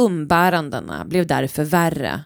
Umbärandena 0.00 1.04
blev 1.04 1.26
därför 1.26 1.64
värre 1.64 2.24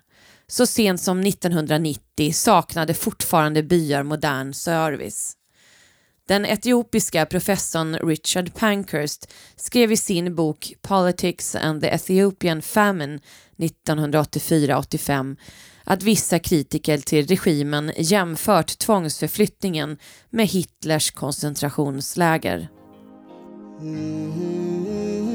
så 0.50 0.66
sent 0.66 1.00
som 1.00 1.20
1990 1.20 2.32
saknade 2.32 2.94
fortfarande 2.94 3.62
byar 3.62 4.02
modern 4.02 4.54
service. 4.54 5.36
Den 6.28 6.46
etiopiska 6.46 7.26
professorn 7.26 7.96
Richard 7.96 8.54
Pankhurst 8.54 9.32
skrev 9.56 9.92
i 9.92 9.96
sin 9.96 10.34
bok 10.34 10.72
Politics 10.82 11.54
and 11.54 11.82
the 11.82 11.88
Ethiopian 11.88 12.62
Famine 12.62 13.18
1984-85 13.56 15.36
att 15.84 16.02
vissa 16.02 16.38
kritiker 16.38 16.98
till 16.98 17.26
regimen 17.26 17.92
jämfört 17.96 18.78
tvångsförflyttningen 18.78 19.98
med 20.30 20.46
Hitlers 20.46 21.10
koncentrationsläger. 21.10 22.68
Mm-hmm. 23.80 25.29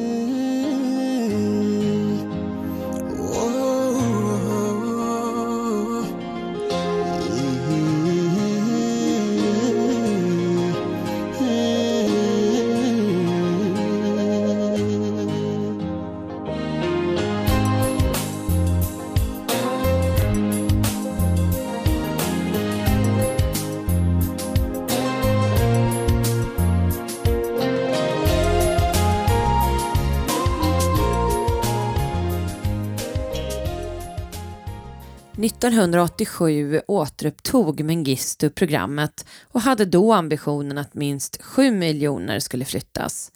–1987 35.60 36.82
återupptog 36.88 37.84
Mengistu 37.84 38.50
programmet 38.50 39.26
och 39.44 39.62
hade 39.62 39.86
då 39.86 40.14
ambitionen 40.14 40.78
att 40.78 40.94
minst 40.94 41.42
7 41.42 41.72
miljoner 41.72 42.40
skulle 42.40 42.66
flyttas. 42.66 43.32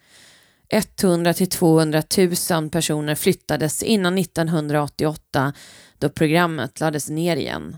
100 0.69 1.34
till 1.34 1.49
200 1.49 2.03
000 2.51 2.69
personer 2.69 3.15
flyttades 3.15 3.84
innan 3.84 4.17
1988 4.17 5.53
då 5.97 6.10
programmet 6.10 6.79
lades 6.79 7.10
ner 7.10 7.36
igen. 7.36 7.77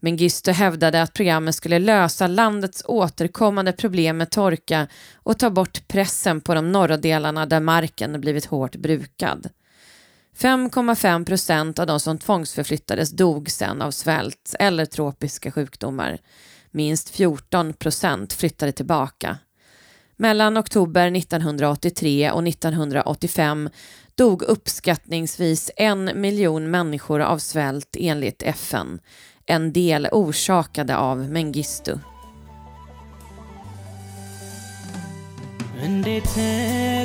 Mengistu 0.00 0.52
hävdade 0.52 1.02
att 1.02 1.12
programmet 1.12 1.54
skulle 1.54 1.78
lösa 1.78 2.26
landets 2.26 2.82
återkommande 2.86 3.72
problem 3.72 4.16
med 4.16 4.30
torka 4.30 4.86
och 5.14 5.38
ta 5.38 5.50
bort 5.50 5.88
pressen 5.88 6.40
på 6.40 6.54
de 6.54 6.72
norra 6.72 6.96
delarna 6.96 7.46
där 7.46 7.60
marken 7.60 8.20
blivit 8.20 8.46
hårt 8.46 8.76
brukad. 8.76 9.48
5,5 10.37 11.25
procent 11.25 11.79
av 11.79 11.87
de 11.87 11.99
som 11.99 12.17
tvångsförflyttades 12.17 13.11
dog 13.11 13.49
sen 13.49 13.81
av 13.81 13.91
svält 13.91 14.55
eller 14.59 14.85
tropiska 14.85 15.51
sjukdomar. 15.51 16.17
Minst 16.71 17.09
14 17.09 17.73
procent 17.73 18.33
flyttade 18.33 18.71
tillbaka. 18.71 19.37
Mellan 20.17 20.57
oktober 20.57 21.17
1983 21.17 22.31
och 22.31 22.47
1985 22.47 23.69
dog 24.15 24.41
uppskattningsvis 24.41 25.71
en 25.75 26.21
miljon 26.21 26.71
människor 26.71 27.21
av 27.21 27.37
svält 27.37 27.95
enligt 27.99 28.43
FN. 28.43 28.99
En 29.45 29.73
del 29.73 30.07
orsakade 30.11 30.97
av 30.97 31.29
Mengistu. 31.29 31.99
እንዴት 35.87 36.35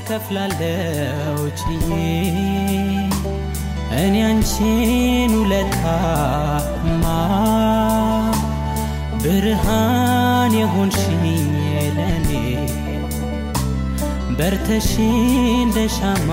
ከፍላለው 0.09 1.38
ችዬ 1.61 2.54
እኔ 4.03 4.16
አንቺን 4.29 5.33
ውለታማ 5.40 7.05
ብርሃን 9.23 10.53
የሆንሽኝ 10.61 11.25
ለኔ 11.99 12.31
በርተሽ 14.38 14.90
እንደ 15.62 15.79
ሻማ 15.99 16.31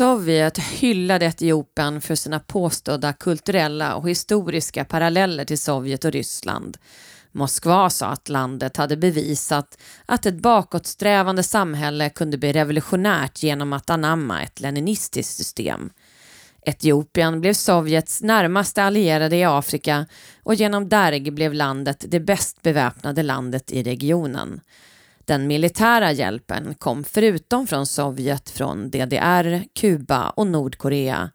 Sovjet 0.00 0.58
hyllade 0.58 1.26
Etiopien 1.26 2.00
för 2.00 2.14
sina 2.14 2.40
påstådda 2.40 3.12
kulturella 3.12 3.94
och 3.94 4.08
historiska 4.08 4.84
paralleller 4.84 5.44
till 5.44 5.58
Sovjet 5.58 6.04
och 6.04 6.12
Ryssland. 6.12 6.78
Moskva 7.35 7.89
sa 7.89 8.07
att 8.07 8.29
landet 8.29 8.77
hade 8.77 8.97
bevisat 8.97 9.77
att 10.05 10.25
ett 10.25 10.35
bakåtsträvande 10.35 11.43
samhälle 11.43 12.09
kunde 12.09 12.37
bli 12.37 12.53
revolutionärt 12.53 13.43
genom 13.43 13.73
att 13.73 13.89
anamma 13.89 14.43
ett 14.43 14.59
leninistiskt 14.59 15.37
system. 15.37 15.89
Etiopien 16.61 17.41
blev 17.41 17.53
Sovjets 17.53 18.21
närmaste 18.21 18.83
allierade 18.83 19.35
i 19.35 19.43
Afrika 19.43 20.05
och 20.43 20.55
genom 20.55 20.89
Derg 20.89 21.31
blev 21.31 21.53
landet 21.53 22.05
det 22.07 22.19
bäst 22.19 22.61
beväpnade 22.61 23.23
landet 23.23 23.71
i 23.71 23.83
regionen. 23.83 24.61
Den 25.25 25.47
militära 25.47 26.11
hjälpen 26.11 26.75
kom 26.75 27.03
förutom 27.03 27.67
från 27.67 27.85
Sovjet 27.85 28.49
från 28.49 28.89
DDR, 28.89 29.63
Kuba 29.79 30.29
och 30.29 30.47
Nordkorea. 30.47 31.31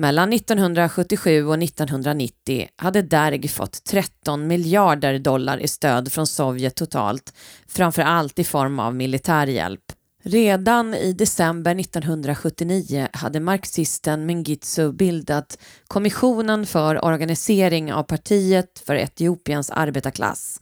Mellan 0.00 0.32
1977 0.32 1.46
och 1.46 1.62
1990 1.62 2.68
hade 2.76 3.02
Derg 3.02 3.48
fått 3.48 3.84
13 3.84 4.46
miljarder 4.46 5.18
dollar 5.18 5.58
i 5.58 5.68
stöd 5.68 6.12
från 6.12 6.26
Sovjet 6.26 6.74
totalt, 6.74 7.32
framför 7.66 8.02
allt 8.02 8.38
i 8.38 8.44
form 8.44 8.78
av 8.78 8.94
militärhjälp. 8.94 9.80
Redan 10.22 10.94
i 10.94 11.12
december 11.12 11.80
1979 11.80 13.08
hade 13.12 13.40
marxisten 13.40 14.26
Mengitsu 14.26 14.92
bildat 14.92 15.58
Kommissionen 15.86 16.66
för 16.66 17.04
organisering 17.04 17.92
av 17.92 18.02
partiet 18.02 18.82
för 18.86 18.94
Etiopiens 18.94 19.70
arbetarklass 19.70 20.60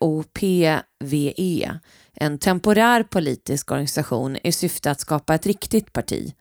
COPVE, 0.00 0.80
en 2.14 2.38
temporär 2.38 3.02
politisk 3.02 3.70
organisation 3.70 4.36
i 4.42 4.52
syfte 4.52 4.90
att 4.90 5.00
skapa 5.00 5.34
ett 5.34 5.46
riktigt 5.46 5.92
parti. 5.92 6.34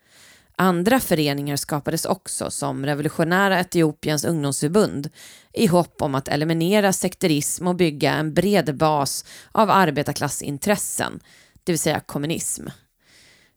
Andra 0.56 1.00
föreningar 1.00 1.56
skapades 1.56 2.06
också 2.06 2.52
som 2.52 2.86
Revolutionära 2.86 3.60
Etiopiens 3.60 4.26
ungdomsförbund 4.26 5.10
i 5.54 5.68
hopp 5.68 6.02
om 6.02 6.16
att 6.16 6.28
eliminera 6.28 6.94
sekterism 6.94 7.68
och 7.68 7.76
bygga 7.76 8.14
en 8.14 8.34
bred 8.34 8.78
bas 8.78 9.26
av 9.52 9.70
arbetarklassintressen, 9.70 11.20
det 11.64 11.72
vill 11.72 11.80
säga 11.80 12.00
kommunism. 12.00 12.68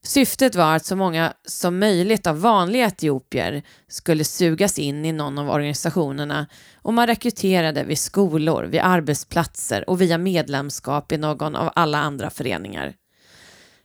Syftet 0.02 0.54
var 0.54 0.76
att 0.76 0.86
så 0.86 0.96
många 0.96 1.32
som 1.44 1.78
möjligt 1.78 2.26
av 2.26 2.40
vanliga 2.40 2.86
etiopier 2.86 3.62
skulle 3.88 4.24
sugas 4.24 4.78
in 4.78 5.04
i 5.04 5.12
någon 5.12 5.38
av 5.38 5.50
organisationerna 5.50 6.46
och 6.82 6.94
man 6.94 7.06
rekryterade 7.06 7.84
vid 7.84 7.98
skolor, 7.98 8.64
vid 8.64 8.80
arbetsplatser 8.80 9.90
och 9.90 10.00
via 10.00 10.18
medlemskap 10.18 11.12
i 11.12 11.16
någon 11.16 11.56
av 11.56 11.70
alla 11.74 11.98
andra 11.98 12.30
föreningar. 12.30 12.94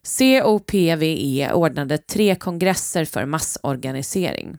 COPVE 0.04 1.52
ordnade 1.54 1.98
tre 1.98 2.36
kongresser 2.36 3.06
för 3.06 3.26
massorganisering. 3.26 4.58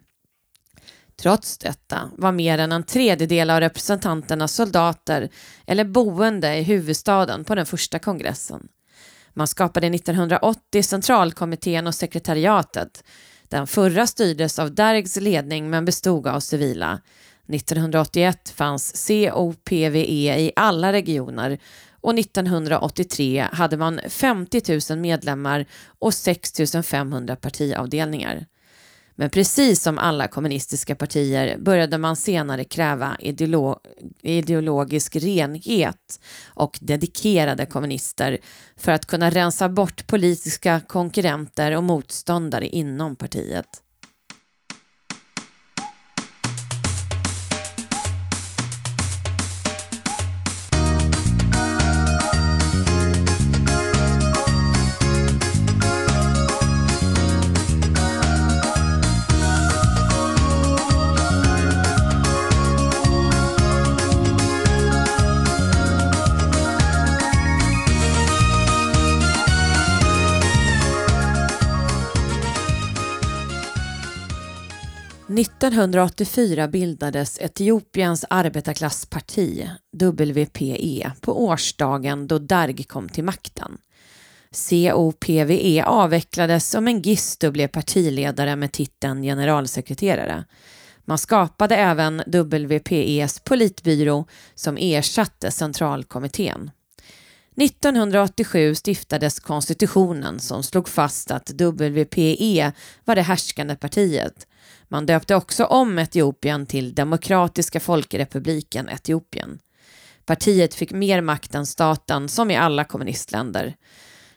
Trots 1.17 1.59
detta 1.59 2.11
var 2.17 2.33
mer 2.33 2.59
än 2.59 2.73
en 2.73 2.83
tredjedel 2.83 3.51
av 3.51 3.61
representanterna 3.61 4.49
soldater 4.49 5.29
eller 5.67 5.85
boende 5.85 6.57
i 6.57 6.63
huvudstaden 6.63 7.45
på 7.45 7.55
den 7.55 7.67
första 7.67 7.99
kongressen. 7.99 8.69
Man 9.35 9.47
skapade 9.47 9.87
1980 9.87 10.83
centralkommittén 10.83 11.87
och 11.87 11.95
sekretariatet. 11.95 13.05
Den 13.49 13.67
förra 13.67 14.07
styrdes 14.07 14.59
av 14.59 14.75
Dergs 14.75 15.17
ledning 15.17 15.71
men 15.71 15.85
bestod 15.85 16.27
av 16.27 16.41
civila. 16.41 17.01
1981 17.49 18.49
fanns 18.49 19.09
COPVE 19.09 20.41
i 20.41 20.53
alla 20.57 20.93
regioner 20.93 21.59
och 22.03 22.19
1983 22.19 23.47
hade 23.53 23.77
man 23.77 24.01
50 24.09 24.81
000 24.91 24.99
medlemmar 24.99 25.67
och 25.99 26.15
6 26.15 26.53
500 26.85 27.37
partiavdelningar. 27.37 28.47
Men 29.15 29.31
precis 29.31 29.83
som 29.83 29.99
alla 29.99 30.29
kommunistiska 30.29 30.95
partier 30.95 31.59
började 31.59 31.99
man 31.99 32.17
senare 32.17 32.65
kräva 32.65 33.17
ideolo 33.21 33.79
ideologisk 34.23 35.17
renhet 35.17 36.21
och 36.47 36.79
dedikerade 36.81 37.67
kommunister 37.67 38.39
för 38.77 38.93
att 38.93 39.07
kunna 39.07 39.31
rensa 39.31 39.69
bort 39.69 40.07
politiska 40.07 40.81
konkurrenter 40.81 41.77
och 41.77 41.85
motståndare 41.85 42.69
inom 42.69 43.17
partiet. 43.17 43.67
1984 75.43 76.69
bildades 76.69 77.39
Etiopiens 77.41 78.25
arbetarklassparti, 78.31 79.71
WPE, 79.93 81.13
på 81.21 81.45
årsdagen 81.45 82.27
då 82.27 82.39
Darg 82.39 82.85
kom 82.85 83.09
till 83.09 83.25
makten. 83.25 83.79
COPVE 84.71 85.85
avvecklades 85.85 86.75
och 86.75 86.83
Mengistu 86.83 87.51
blev 87.51 87.69
partiledare 87.69 88.57
med 88.57 88.73
titeln 88.73 89.23
generalsekreterare. 89.23 90.45
Man 91.05 91.19
skapade 91.19 91.77
även 91.77 92.23
WPEs 92.27 93.41
politbyrå 93.41 94.27
som 94.55 94.77
ersatte 94.81 95.51
centralkommittén. 95.51 96.71
1987 97.57 98.75
stiftades 98.75 99.41
konstitutionen 99.41 100.41
som 100.41 100.63
slog 100.63 100.89
fast 100.89 101.31
att 101.31 101.51
WPE 101.51 102.73
var 103.05 103.15
det 103.15 103.23
härskande 103.23 103.77
partiet 103.77 104.47
man 104.93 105.07
döpte 105.07 105.35
också 105.35 105.65
om 105.65 105.99
Etiopien 105.99 106.67
till 106.67 106.95
Demokratiska 106.95 107.81
folkrepubliken 107.81 108.89
Etiopien. 108.89 109.59
Partiet 110.25 110.75
fick 110.75 110.93
mer 110.93 111.21
makt 111.21 111.55
än 111.55 111.67
staten, 111.67 112.29
som 112.29 112.51
i 112.51 112.57
alla 112.57 112.85
kommunistländer. 112.85 113.75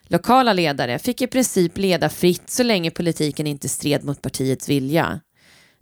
Lokala 0.03 0.53
ledare 0.53 0.99
fick 0.99 1.21
i 1.21 1.27
princip 1.27 1.77
leda 1.77 2.09
fritt 2.09 2.49
så 2.49 2.63
länge 2.63 2.91
politiken 2.91 3.47
inte 3.47 3.69
stred 3.69 4.03
mot 4.03 4.21
partiets 4.21 4.69
vilja. 4.69 5.19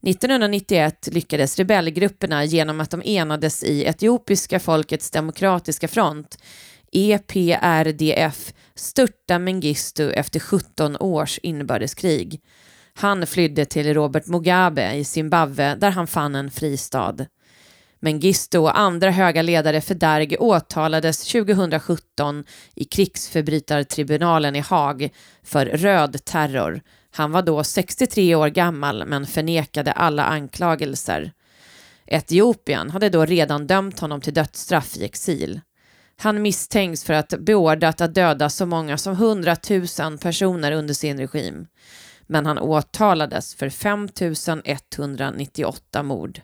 1991 0.08 1.10
lyckades 1.12 1.58
rebellgrupperna 1.58 2.46
genom 2.46 2.82
att 2.82 2.92
de 2.92 3.02
enades 3.06 3.64
i 3.64 3.86
Etiopiska 3.86 4.60
folkets 4.60 5.12
demokratiska 5.12 5.88
front, 5.88 6.38
EPRDF, 6.92 8.54
störta 8.76 9.40
Mengistu 9.40 10.12
efter 10.12 10.40
17 10.40 10.98
års 11.00 11.40
inbördeskrig. 11.44 12.42
Han 12.96 13.28
flydde 13.28 13.66
till 13.66 13.94
Robert 13.94 14.28
Mugabe 14.28 14.94
i 14.94 15.04
Zimbabwe 15.04 15.76
där 15.76 15.92
han 15.92 16.08
fann 16.08 16.36
en 16.36 16.52
fristad. 16.52 17.16
Mengistu 18.00 18.58
och 18.58 18.80
andra 18.80 19.12
höga 19.12 19.42
ledare 19.42 19.82
för 19.82 19.96
Derg 19.96 20.38
åtalades 20.38 21.28
2017 21.32 22.44
i 22.76 22.86
krigsförbrytartribunalen 22.86 24.56
i 24.56 24.60
Haag 24.60 25.10
för 25.44 25.66
röd 25.66 26.26
terror. 26.26 26.82
Han 27.12 27.32
var 27.32 27.42
då 27.42 27.64
63 27.64 28.36
år 28.36 28.48
gammal 28.48 29.06
men 29.06 29.26
förnekade 29.26 29.92
alla 29.92 30.24
anklagelser. 30.24 31.32
Etiopien 32.06 32.90
hade 32.90 33.10
då 33.10 33.26
redan 33.26 33.68
dömt 33.68 34.00
honom 34.00 34.22
till 34.22 34.34
dödsstraff 34.34 34.98
i 34.98 35.06
exil. 35.06 35.62
Han 36.18 36.42
misstänks 36.42 37.04
för 37.04 37.14
att 37.14 37.34
beordrat 37.40 38.02
att 38.02 38.16
döda 38.16 38.50
så 38.50 38.66
många 38.66 38.98
som 38.98 39.14
100 39.14 39.56
000 40.00 40.18
personer 40.18 40.72
under 40.72 40.94
sin 40.94 41.18
regim. 41.20 41.68
Men 42.34 42.46
han 42.46 42.60
åtalades 42.60 43.56
för 43.56 43.70
5 43.70 44.10
198 44.66 46.04
mord. 46.04 46.42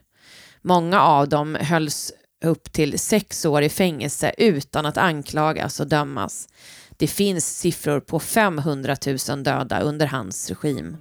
Många 0.62 1.02
av 1.02 1.30
dem 1.30 1.56
hölls 1.56 2.12
upp 2.44 2.72
till 2.72 3.00
sex 3.00 3.46
år 3.46 3.62
i 3.62 3.70
fängelse 3.70 4.34
utan 4.38 4.86
att 4.86 4.98
anklagas 4.98 5.80
och 5.80 5.88
dömas. 5.88 6.48
Det 6.98 7.08
finns 7.08 7.58
siffror 7.58 8.00
på 8.00 8.20
500 8.20 8.96
000 9.30 9.44
döda 9.44 9.80
under 9.80 10.08
hans 10.08 10.50
regim. 10.50 10.98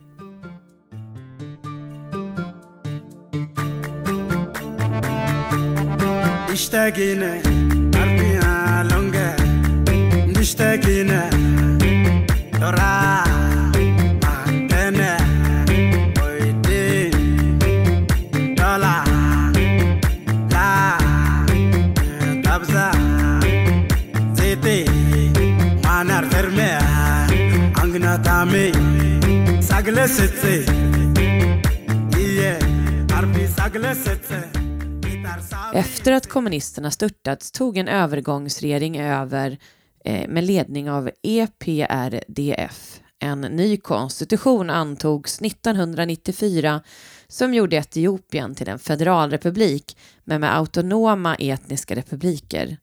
Efter 35.74 36.12
att 36.12 36.26
kommunisterna 36.26 36.90
störtats 36.90 37.52
tog 37.52 37.76
en 37.76 37.88
övergångsregering 37.88 39.00
över 39.00 39.58
eh, 40.04 40.28
med 40.28 40.44
ledning 40.44 40.90
av 40.90 41.10
EPRDF. 41.22 43.00
En 43.18 43.40
ny 43.40 43.76
konstitution 43.76 44.70
antogs 44.70 45.40
1994 45.40 46.82
som 47.28 47.54
gjorde 47.54 47.76
Etiopien 47.76 48.54
till 48.54 48.68
en 48.68 48.78
federalrepublik 48.78 49.96
men 50.24 50.40
med 50.40 50.56
autonoma 50.56 51.34
etniska 51.34 51.96
republiker. 51.96 52.76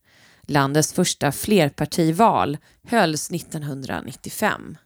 Landets 0.47 0.93
första 0.93 1.31
flerpartival 1.31 2.57
hölls 2.87 3.31
1995. 3.31 4.77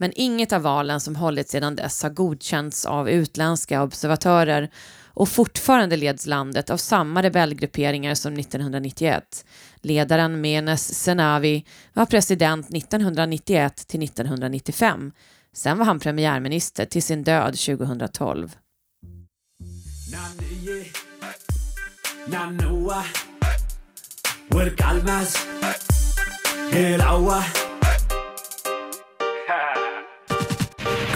Men 0.00 0.12
inget 0.14 0.52
av 0.52 0.62
valen 0.62 1.00
som 1.00 1.16
hållits 1.16 1.50
sedan 1.50 1.76
dess 1.76 2.02
har 2.02 2.10
godkänts 2.10 2.86
av 2.86 3.10
utländska 3.10 3.82
observatörer 3.82 4.70
och 5.18 5.28
fortfarande 5.28 5.96
leds 5.96 6.26
landet 6.26 6.70
av 6.70 6.76
samma 6.76 7.22
rebellgrupperingar 7.22 8.14
som 8.14 8.34
1991. 8.34 9.44
Ledaren 9.82 10.40
Menes 10.40 10.94
Zenawi 11.04 11.64
var 11.92 12.06
president 12.06 12.66
1991 12.74 13.76
till 13.88 14.02
1995. 14.02 15.12
Sen 15.52 15.78
var 15.78 15.86
han 15.86 16.00
premiärminister 16.00 16.84
till 16.84 17.02
sin 17.02 17.24
död 17.24 17.58
2012. 17.58 18.56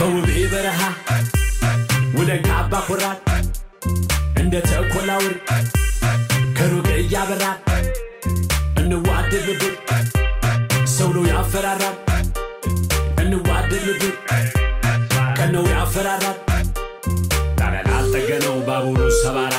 ከውቤ 0.03 0.31
በረሃ 0.53 0.81
ወደ 2.17 2.31
ካባ 2.47 2.73
ኩራት 2.87 3.19
እንደ 4.41 4.55
ተኮላውር 4.65 5.35
ከሩቅ 6.57 6.89
እያበራል 6.95 7.59
እንዋደድ 8.81 9.45
ልብር 9.49 9.75
ሰው 10.95 11.11
ነው 11.17 11.25
ያፈራራል 11.31 11.97
እንዋደድ 13.25 13.85
ልብር 13.91 14.17
ከነው 15.39 15.69
ያፈራራል 15.75 16.39
ታዲያ 17.61 17.85
ላልጠገነው 17.91 18.59
ባቡሩ 18.69 19.01
ሰባራ። 19.23 19.55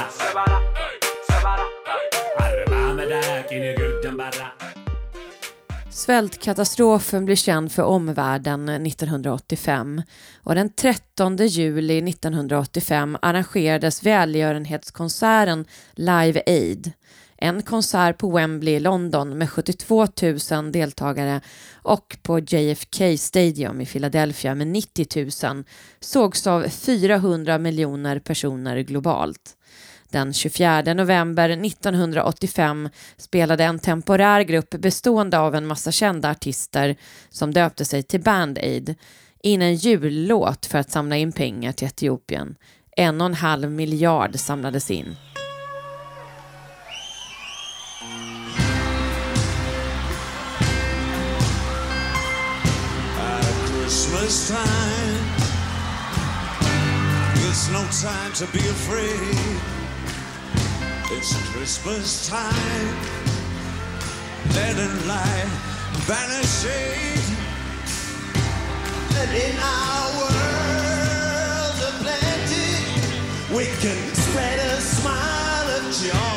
አርባ 2.44 2.74
መዳቂ 3.00 3.50
ነገር 3.66 3.92
ደንባራ 4.04 4.40
Svältkatastrofen 5.96 7.26
blir 7.26 7.36
känd 7.36 7.72
för 7.72 7.84
omvärlden 7.84 8.70
1985 8.70 10.02
och 10.44 10.56
den 10.56 10.70
13 10.70 11.38
juli 11.38 12.10
1985 12.10 13.18
arrangerades 13.22 14.04
välgörenhetskonserten 14.04 15.66
Live 15.96 16.44
Aid. 16.46 16.92
En 17.38 17.62
konsert 17.62 18.18
på 18.18 18.32
Wembley 18.32 18.74
i 18.74 18.80
London 18.80 19.38
med 19.38 19.50
72 19.50 20.08
000 20.52 20.72
deltagare 20.72 21.42
och 21.74 22.18
på 22.22 22.40
JFK 22.40 23.18
Stadium 23.18 23.82
i 23.82 23.86
Philadelphia 23.86 24.56
med 24.56 24.68
90 24.68 25.48
000 25.54 25.64
sågs 26.00 26.48
av 26.48 26.70
400 26.70 27.58
miljoner 27.58 28.20
personer 28.20 28.78
globalt. 28.78 29.58
Den 30.14 30.34
24 30.34 30.94
november 30.94 31.50
1985 31.50 32.90
spelade 33.18 33.64
en 33.64 33.80
temporär 33.80 34.42
grupp 34.42 34.70
bestående 34.70 35.40
av 35.40 35.56
en 35.56 35.68
massa 35.68 35.92
kända 35.92 36.30
artister 36.30 36.96
som 37.30 37.54
döpte 37.54 37.86
sig 37.86 38.04
till 38.04 38.22
Band 38.22 38.58
Aid 38.58 38.96
in 39.44 39.62
en 39.62 39.76
jullåt 39.76 40.66
för 40.66 40.78
att 40.78 40.92
samla 40.92 41.18
in 41.18 41.32
pengar 41.32 41.72
till 41.72 41.88
Etiopien. 41.88 42.56
En 42.98 43.22
och 43.22 43.26
en 43.28 43.34
halv 43.34 43.72
miljard 43.72 44.40
samlades 44.40 44.92
in. 44.92 45.16
Christmas 53.82 54.48
time 54.48 55.44
It's 57.36 57.70
no 57.72 57.84
time 58.02 58.34
to 58.34 58.46
be 58.54 58.70
afraid 58.70 59.83
It's 61.16 61.38
Christmas 61.52 62.28
time. 62.28 62.88
Letting 64.56 65.08
light 65.08 65.48
vanishing. 66.10 67.22
And 69.20 69.32
in 69.46 69.56
our 69.60 70.06
world 70.18 71.78
of 71.88 71.94
plenty, 72.02 73.56
we 73.56 73.66
can 73.80 74.16
spread 74.16 74.60
a 74.60 74.82
smile 74.82 75.68
of 75.78 75.84
joy. 76.02 76.33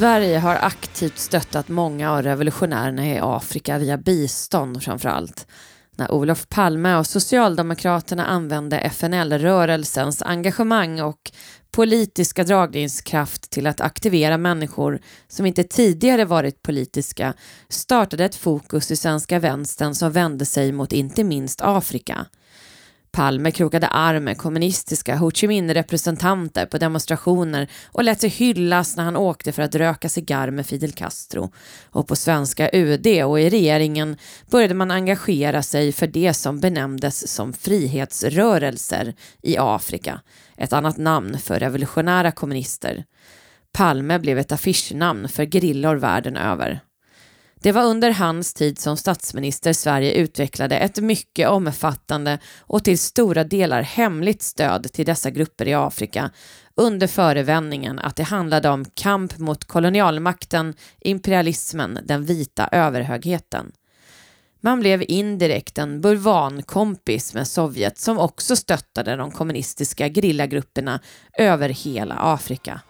Sverige 0.00 0.38
har 0.38 0.54
aktivt 0.54 1.18
stöttat 1.18 1.68
många 1.68 2.12
av 2.12 2.22
revolutionärerna 2.22 3.06
i 3.06 3.18
Afrika 3.22 3.78
via 3.78 3.98
bistånd 3.98 4.82
framför 4.82 5.08
allt. 5.08 5.46
När 5.96 6.12
Olof 6.12 6.48
Palme 6.48 6.96
och 6.96 7.06
Socialdemokraterna 7.06 8.26
använde 8.26 8.78
FNL-rörelsens 8.78 10.22
engagemang 10.22 11.00
och 11.00 11.32
politiska 11.70 12.44
dragningskraft 12.44 13.50
till 13.50 13.66
att 13.66 13.80
aktivera 13.80 14.38
människor 14.38 15.00
som 15.28 15.46
inte 15.46 15.64
tidigare 15.64 16.24
varit 16.24 16.62
politiska 16.62 17.34
startade 17.68 18.24
ett 18.24 18.36
fokus 18.36 18.90
i 18.90 18.96
svenska 18.96 19.38
vänstern 19.38 19.94
som 19.94 20.12
vände 20.12 20.46
sig 20.46 20.72
mot 20.72 20.92
inte 20.92 21.24
minst 21.24 21.60
Afrika. 21.60 22.26
Palme 23.12 23.50
krokade 23.50 23.86
arm 23.86 24.24
med 24.24 24.38
kommunistiska 24.38 25.16
Ho 25.16 25.30
Chi 25.30 25.46
Minh-representanter 25.46 26.66
på 26.66 26.78
demonstrationer 26.78 27.70
och 27.92 28.04
lät 28.04 28.20
sig 28.20 28.30
hyllas 28.30 28.96
när 28.96 29.04
han 29.04 29.16
åkte 29.16 29.52
för 29.52 29.62
att 29.62 29.74
röka 29.74 30.08
cigarr 30.08 30.50
med 30.50 30.66
Fidel 30.66 30.92
Castro. 30.92 31.52
Och 31.90 32.08
på 32.08 32.16
svenska 32.16 32.70
UD 32.72 33.06
och 33.24 33.40
i 33.40 33.50
regeringen 33.50 34.16
började 34.50 34.74
man 34.74 34.90
engagera 34.90 35.62
sig 35.62 35.92
för 35.92 36.06
det 36.06 36.34
som 36.34 36.60
benämndes 36.60 37.28
som 37.34 37.52
frihetsrörelser 37.52 39.14
i 39.42 39.56
Afrika, 39.58 40.20
ett 40.56 40.72
annat 40.72 40.96
namn 40.96 41.38
för 41.38 41.60
revolutionära 41.60 42.32
kommunister. 42.32 43.04
Palme 43.72 44.18
blev 44.18 44.38
ett 44.38 44.52
affischnamn 44.52 45.28
för 45.28 45.44
gerillor 45.46 45.96
världen 45.96 46.36
över. 46.36 46.80
Det 47.62 47.72
var 47.72 47.84
under 47.84 48.10
hans 48.10 48.54
tid 48.54 48.78
som 48.78 48.96
statsminister 48.96 49.72
Sverige 49.72 50.14
utvecklade 50.14 50.78
ett 50.78 50.98
mycket 51.02 51.48
omfattande 51.48 52.38
och 52.60 52.84
till 52.84 52.98
stora 52.98 53.44
delar 53.44 53.82
hemligt 53.82 54.42
stöd 54.42 54.92
till 54.92 55.06
dessa 55.06 55.30
grupper 55.30 55.68
i 55.68 55.74
Afrika 55.74 56.30
under 56.74 57.06
förevändningen 57.06 57.98
att 57.98 58.16
det 58.16 58.22
handlade 58.22 58.68
om 58.68 58.84
kamp 58.84 59.38
mot 59.38 59.64
kolonialmakten, 59.64 60.74
imperialismen, 61.00 61.98
den 62.04 62.24
vita 62.24 62.68
överhögheten. 62.72 63.72
Man 64.60 64.80
blev 64.80 65.04
indirekt 65.08 65.78
en 65.78 66.00
bulvankompis 66.00 67.34
med 67.34 67.48
Sovjet 67.48 67.98
som 67.98 68.18
också 68.18 68.56
stöttade 68.56 69.16
de 69.16 69.30
kommunistiska 69.30 70.08
gerillagrupperna 70.08 71.00
över 71.38 71.68
hela 71.68 72.14
Afrika. 72.14 72.80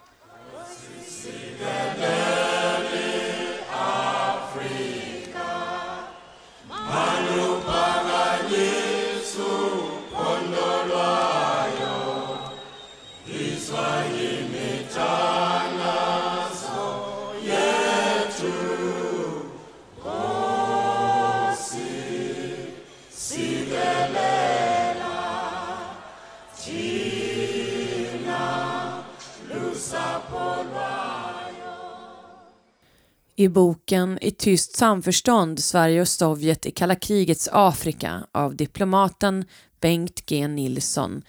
I 33.41 33.49
boken 33.49 34.17
I 34.21 34.31
tyst 34.31 34.77
samförstånd 34.77 35.59
Sverige 35.59 36.01
och 36.01 36.07
Sovjet 36.07 36.65
i 36.65 36.71
kalla 36.71 36.95
krigets 36.95 37.49
Afrika 37.51 38.23
av 38.31 38.55
diplomaten 38.55 39.45
Bengt 39.79 40.25
G 40.25 40.47
Nilsson 40.47 41.21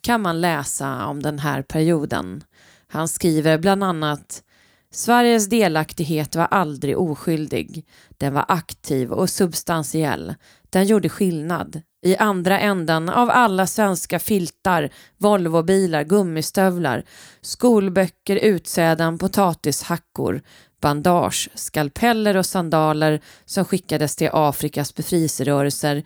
kan 0.00 0.20
man 0.20 0.40
läsa 0.40 1.06
om 1.06 1.22
den 1.22 1.38
här 1.38 1.62
perioden. 1.62 2.44
Han 2.86 3.08
skriver 3.08 3.58
bland 3.58 3.84
annat 3.84 4.42
Sveriges 4.90 5.48
delaktighet 5.48 6.36
var 6.36 6.46
aldrig 6.46 6.98
oskyldig. 6.98 7.86
Den 8.18 8.34
var 8.34 8.44
aktiv 8.48 9.12
och 9.12 9.30
substantiell. 9.30 10.34
Den 10.70 10.86
gjorde 10.86 11.08
skillnad. 11.08 11.82
I 12.02 12.16
andra 12.16 12.60
änden 12.60 13.08
av 13.08 13.30
alla 13.30 13.66
svenska 13.66 14.18
filtar, 14.18 14.90
Volvobilar, 15.18 16.02
gummistövlar, 16.02 17.04
skolböcker, 17.40 18.36
utsäden, 18.36 19.18
potatishackor, 19.18 20.42
bandage, 20.82 21.50
skalpeller 21.54 22.36
och 22.36 22.46
sandaler 22.46 23.20
som 23.44 23.64
skickades 23.64 24.16
till 24.16 24.30
Afrikas 24.32 24.94
befrielserörelser 24.94 26.04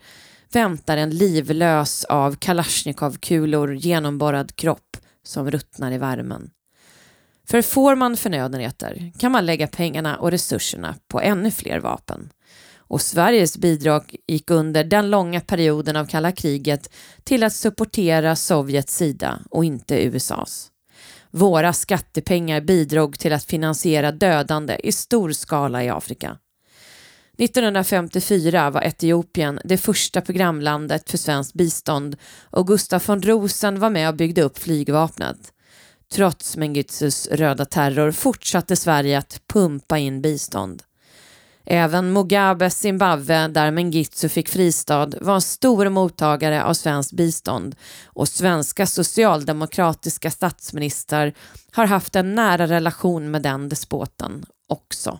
väntar 0.51 0.97
en 0.97 1.09
livlös 1.09 2.03
av 2.05 2.35
Kalashnikovkulor 2.35 3.75
genomborrad 3.75 4.55
kropp 4.55 4.97
som 5.23 5.51
ruttnar 5.51 5.91
i 5.91 5.97
värmen. 5.97 6.49
För 7.47 7.61
får 7.61 7.95
man 7.95 8.17
förnödenheter 8.17 9.11
kan 9.19 9.31
man 9.31 9.45
lägga 9.45 9.67
pengarna 9.67 10.17
och 10.17 10.31
resurserna 10.31 10.95
på 11.07 11.21
ännu 11.21 11.51
fler 11.51 11.79
vapen. 11.79 12.29
Och 12.89 13.01
Sveriges 13.01 13.57
bidrag 13.57 14.15
gick 14.27 14.49
under 14.49 14.83
den 14.83 15.09
långa 15.09 15.41
perioden 15.41 15.95
av 15.95 16.05
kalla 16.05 16.31
kriget 16.31 16.89
till 17.23 17.43
att 17.43 17.53
supportera 17.53 18.35
Sovjets 18.35 18.95
sida 18.95 19.39
och 19.49 19.65
inte 19.65 20.05
USAs. 20.05 20.71
Våra 21.31 21.73
skattepengar 21.73 22.61
bidrog 22.61 23.19
till 23.19 23.33
att 23.33 23.43
finansiera 23.43 24.11
dödande 24.11 24.77
i 24.83 24.91
stor 24.91 25.31
skala 25.31 25.83
i 25.83 25.89
Afrika. 25.89 26.37
1954 27.39 28.69
var 28.69 28.81
Etiopien 28.81 29.59
det 29.63 29.77
första 29.77 30.21
programlandet 30.21 31.09
för 31.09 31.17
svenskt 31.17 31.53
bistånd 31.53 32.15
och 32.49 32.67
Gustaf 32.67 33.09
von 33.09 33.21
Rosen 33.21 33.79
var 33.79 33.89
med 33.89 34.09
och 34.09 34.15
byggde 34.15 34.41
upp 34.41 34.57
flygvapnet. 34.57 35.53
Trots 36.13 36.57
Mengizus 36.57 37.27
röda 37.31 37.65
terror 37.65 38.11
fortsatte 38.11 38.75
Sverige 38.75 39.17
att 39.17 39.41
pumpa 39.47 39.97
in 39.97 40.21
bistånd. 40.21 40.83
Även 41.69 42.13
Mugabes 42.13 42.79
Zimbabwe, 42.79 43.47
där 43.47 43.71
Mengistu 43.71 44.29
fick 44.29 44.49
fristad, 44.49 45.09
var 45.21 45.35
en 45.35 45.41
stor 45.41 45.89
mottagare 45.89 46.63
av 46.63 46.73
svenskt 46.73 47.13
bistånd 47.13 47.75
och 48.05 48.27
svenska 48.27 48.85
socialdemokratiska 48.85 50.31
statsministrar 50.31 51.33
har 51.71 51.85
haft 51.85 52.15
en 52.15 52.35
nära 52.35 52.67
relation 52.67 53.31
med 53.31 53.41
den 53.41 53.69
despoten 53.69 54.45
också. 54.67 55.19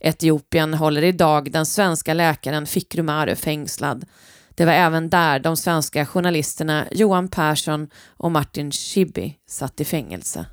Etiopien 0.00 0.74
håller 0.74 1.04
idag 1.04 1.52
den 1.52 1.66
svenska 1.66 2.14
läkaren 2.14 2.66
Fikru 2.66 3.02
Maru 3.02 3.34
fängslad. 3.36 4.06
Det 4.54 4.64
var 4.64 4.72
även 4.72 5.10
där 5.10 5.38
de 5.38 5.56
svenska 5.56 6.06
journalisterna 6.06 6.86
Johan 6.90 7.28
Persson 7.28 7.88
och 8.16 8.32
Martin 8.32 8.72
Schibbye 8.72 9.34
satt 9.48 9.80
i 9.80 9.84
fängelse. 9.84 10.46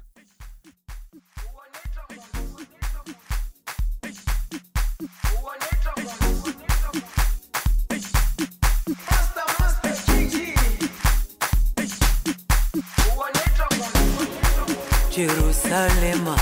Jerusalema 15.15 16.35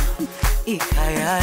ikhaya 0.65 1.39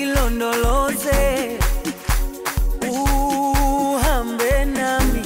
ilondoloze 0.00 1.22
uhambe 2.90 4.64
nami 4.64 5.22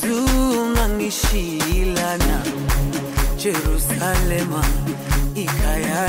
zungangishilana 0.00 2.42
Jerusalema 3.36 4.64
ikhaya 5.34 6.08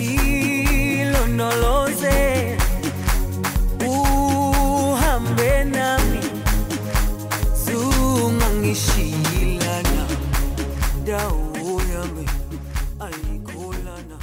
ilondoloze 0.00 1.87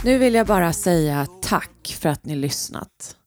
Nu 0.06 0.18
vill 0.18 0.34
jag 0.34 0.48
bara 0.48 0.74
säga 0.74 1.28
tack 1.42 1.96
för 2.00 2.10
att 2.10 2.26
ni 2.26 2.36
lyssnat. 2.36 3.18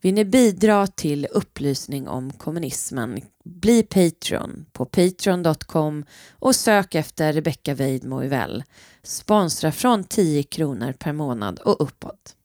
Vill 0.00 0.14
ni 0.14 0.24
bidra 0.24 0.86
till 0.86 1.26
upplysning 1.26 2.08
om 2.08 2.32
kommunismen? 2.32 3.20
Bli 3.44 3.82
Patreon 3.82 4.66
på 4.72 4.84
patreon.com 4.84 6.04
och 6.30 6.54
sök 6.54 6.94
efter 6.94 7.32
Rebecka 7.32 7.74
Weidmo 7.74 8.22
Uvell. 8.22 8.64
Sponsra 9.02 9.72
från 9.72 10.04
10 10.04 10.42
kronor 10.42 10.92
per 10.92 11.12
månad 11.12 11.58
och 11.58 11.82
uppåt. 11.82 12.36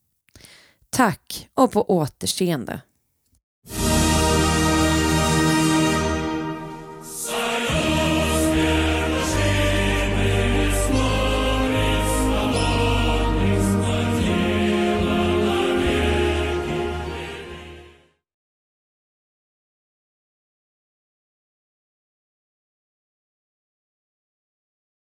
Tack 0.90 1.50
och 1.54 1.72
på 1.72 1.84
återseende. 1.90 2.82